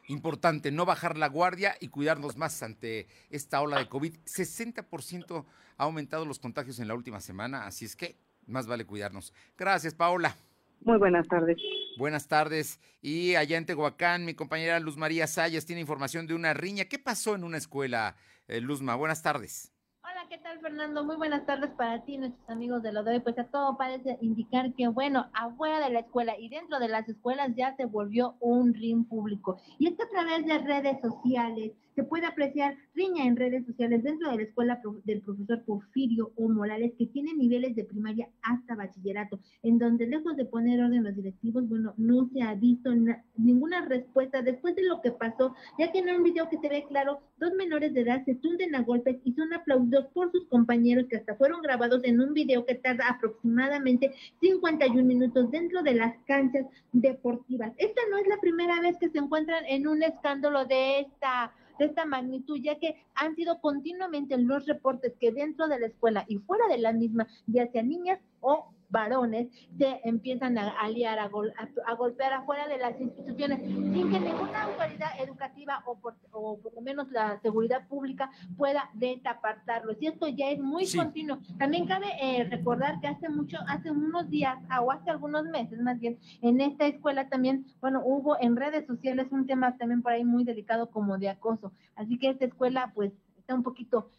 [0.08, 4.14] Importante, no bajar la guardia y cuidarnos más ante esta ola de COVID.
[4.26, 5.46] 60%
[5.78, 9.34] ha aumentado los contagios en la última semana, así es que más vale cuidarnos.
[9.58, 10.36] Gracias, Paola.
[10.84, 11.58] Muy buenas tardes.
[11.98, 12.80] Buenas tardes.
[13.02, 16.86] Y allá en Tehuacán, mi compañera Luz María Sayas tiene información de una riña.
[16.86, 18.16] ¿Qué pasó en una escuela,
[18.48, 18.96] eh, Luzma?
[18.96, 19.72] Buenas tardes.
[20.04, 21.04] Hola, ¿qué tal, Fernando?
[21.04, 23.20] Muy buenas tardes para ti, nuestros amigos de lo de hoy.
[23.20, 27.08] Pues a todo parece indicar que, bueno, afuera de la escuela y dentro de las
[27.08, 29.62] escuelas ya se volvió un ring público.
[29.78, 34.04] Y es que a través de redes sociales, se puede apreciar riña en redes sociales
[34.04, 36.50] dentro de la escuela del profesor Porfirio O.
[36.50, 41.16] Morales, que tiene niveles de primaria hasta bachillerato, en donde lejos de poner orden los
[41.16, 42.92] directivos, bueno, no se ha visto
[43.36, 46.86] ninguna respuesta después de lo que pasó, ya que en un video que se ve
[46.88, 51.06] claro, dos menores de edad se tunden a golpes y son aplaudidos por sus compañeros
[51.10, 56.16] que hasta fueron grabados en un video que tarda aproximadamente 51 minutos dentro de las
[56.26, 57.74] canchas deportivas.
[57.78, 61.52] Esta no es la primera vez que se encuentran en un escándalo de esta
[61.82, 66.26] de esta magnitud, ya que han sido continuamente los reportes que dentro de la escuela
[66.28, 71.26] y fuera de la misma, ya sea niñas o varones se empiezan a, aliar, a,
[71.26, 76.74] a, golpear afuera de las instituciones, sin que ninguna autoridad educativa o por, o por
[76.74, 79.96] lo menos la seguridad pública pueda detapartarlo.
[80.00, 81.40] Y esto ya es muy continuo.
[81.58, 86.00] También cabe eh, recordar que hace mucho, hace unos días, o hace algunos meses más
[86.00, 90.24] bien, en esta escuela también, bueno, hubo en redes sociales un tema también por ahí
[90.24, 91.72] muy delicado como de acoso.
[91.96, 94.10] Así que esta escuela pues está un poquito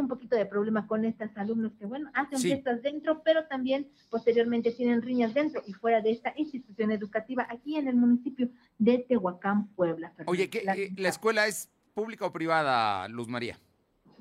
[0.00, 4.72] un poquito de problemas con estos alumnos que, bueno, hacen fiestas dentro, pero también posteriormente
[4.72, 9.68] tienen riñas dentro y fuera de esta institución educativa aquí en el municipio de Tehuacán,
[9.74, 10.12] Puebla.
[10.26, 13.58] Oye, ¿qué, la, eh, ¿la escuela es pública o privada, Luz María?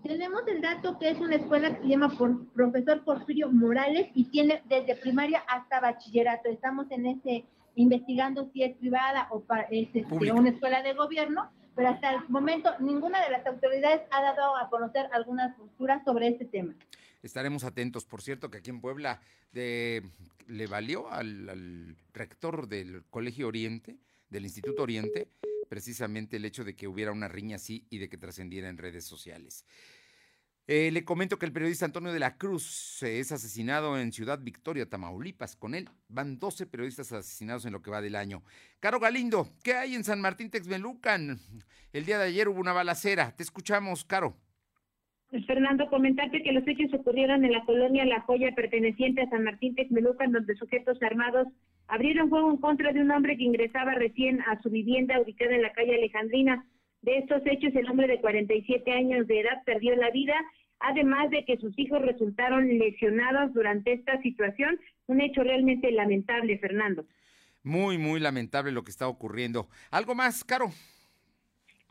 [0.04, 4.26] Tenemos el dato que es una escuela que se llama por profesor Porfirio Morales y
[4.26, 6.50] tiene desde primaria hasta bachillerato.
[6.50, 7.46] Estamos en ese
[7.76, 12.30] investigando si es privada o para, es este, una escuela de gobierno pero hasta el
[12.30, 16.76] momento ninguna de las autoridades ha dado a conocer alguna postura sobre este tema.
[17.24, 18.06] Estaremos atentos.
[18.06, 19.22] Por cierto, que aquí en Puebla
[19.54, 23.98] le valió al, rector del Colegio Oriente,
[24.30, 25.28] del Instituto Oriente,
[25.70, 29.06] precisamente el hecho de que hubiera una riña así y de que trascendiera en redes
[29.06, 29.66] sociales.
[30.74, 34.90] Eh, le comento que el periodista Antonio de la Cruz es asesinado en Ciudad Victoria,
[34.90, 35.58] Tamaulipas.
[35.58, 38.42] Con él van 12 periodistas asesinados en lo que va del año.
[38.80, 41.40] Caro Galindo, ¿qué hay en San Martín Texmelucan?
[41.92, 43.36] El día de ayer hubo una balacera.
[43.36, 44.34] Te escuchamos, Caro.
[45.30, 49.44] Pues, Fernando, comentarte que los hechos ocurrieron en la colonia La Joya perteneciente a San
[49.44, 51.50] Martín Texmelucan, donde sujetos armados
[51.90, 55.64] abrieron fuego en contra de un hombre que ingresaba recién a su vivienda ubicada en
[55.64, 56.66] la calle Alejandrina.
[57.02, 60.36] De estos hechos, el hombre de 47 años de edad perdió la vida,
[60.82, 64.80] además de que sus hijos resultaron lesionados durante esta situación.
[65.08, 67.06] Un hecho realmente lamentable, Fernando.
[67.64, 69.68] Muy, muy lamentable lo que está ocurriendo.
[69.92, 70.72] ¿Algo más, Caro?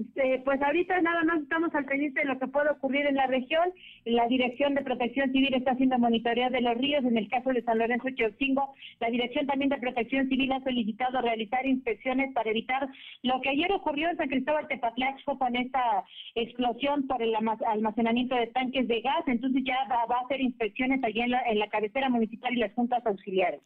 [0.00, 3.26] Este, pues ahorita nada más estamos al pendiente de lo que puede ocurrir en la
[3.26, 3.70] región.
[4.04, 7.04] La Dirección de Protección Civil está haciendo monitoreo de los ríos.
[7.04, 11.20] En el caso de San Lorenzo Chaucingo, la Dirección también de Protección Civil ha solicitado
[11.20, 12.88] realizar inspecciones para evitar
[13.22, 18.46] lo que ayer ocurrió en San Cristóbal Tepatlaxco con esta explosión por el almacenamiento de
[18.46, 19.24] tanques de gas.
[19.26, 22.72] Entonces ya va, a hacer inspecciones allí en la, en la cabecera municipal y las
[22.72, 23.60] juntas auxiliares.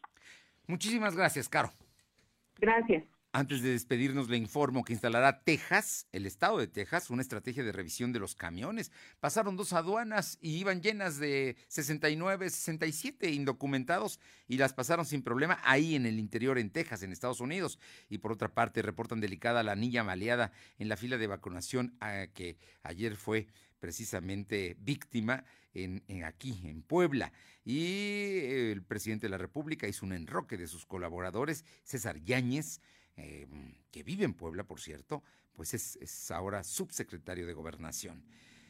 [0.67, 1.69] Muchísimas gracias, Caro.
[2.59, 3.14] Gracias.
[3.37, 7.73] Antes de despedirnos, le informo que instalará Texas, el estado de Texas, una estrategia de
[7.73, 8.93] revisión de los camiones.
[9.19, 15.59] Pasaron dos aduanas y iban llenas de 69, 67 indocumentados y las pasaron sin problema
[15.65, 17.77] ahí en el interior, en Texas, en Estados Unidos.
[18.07, 22.27] Y por otra parte, reportan delicada la niña maleada en la fila de vacunación a
[22.33, 23.47] que ayer fue
[23.79, 27.31] precisamente víctima en, aquí, en Puebla.
[27.63, 28.39] Y
[28.71, 32.79] el presidente de la República hizo un enroque de sus colaboradores, César Yáñez,
[33.17, 33.47] eh,
[33.91, 38.23] que vive en Puebla, por cierto, pues es, ahora subsecretario de Gobernación.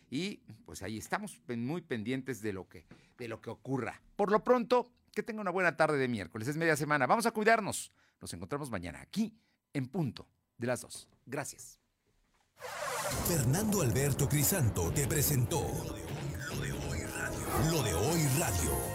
[0.10, 2.86] Y pues ahí estamos muy pendientes de lo, que,
[3.18, 4.02] de lo que ocurra.
[4.16, 7.08] Por lo pronto, que tenga una buena tarde de miércoles, es media semana.
[7.08, 7.91] Vamos a cuidarnos.
[8.22, 9.36] Nos encontramos mañana aquí
[9.74, 10.28] en punto
[10.58, 11.10] de las dos.
[11.26, 11.80] Gracias.
[13.28, 15.62] Fernando Alberto Crisanto te presentó
[16.50, 17.72] Lo de hoy radio.
[17.72, 18.95] Lo de hoy radio.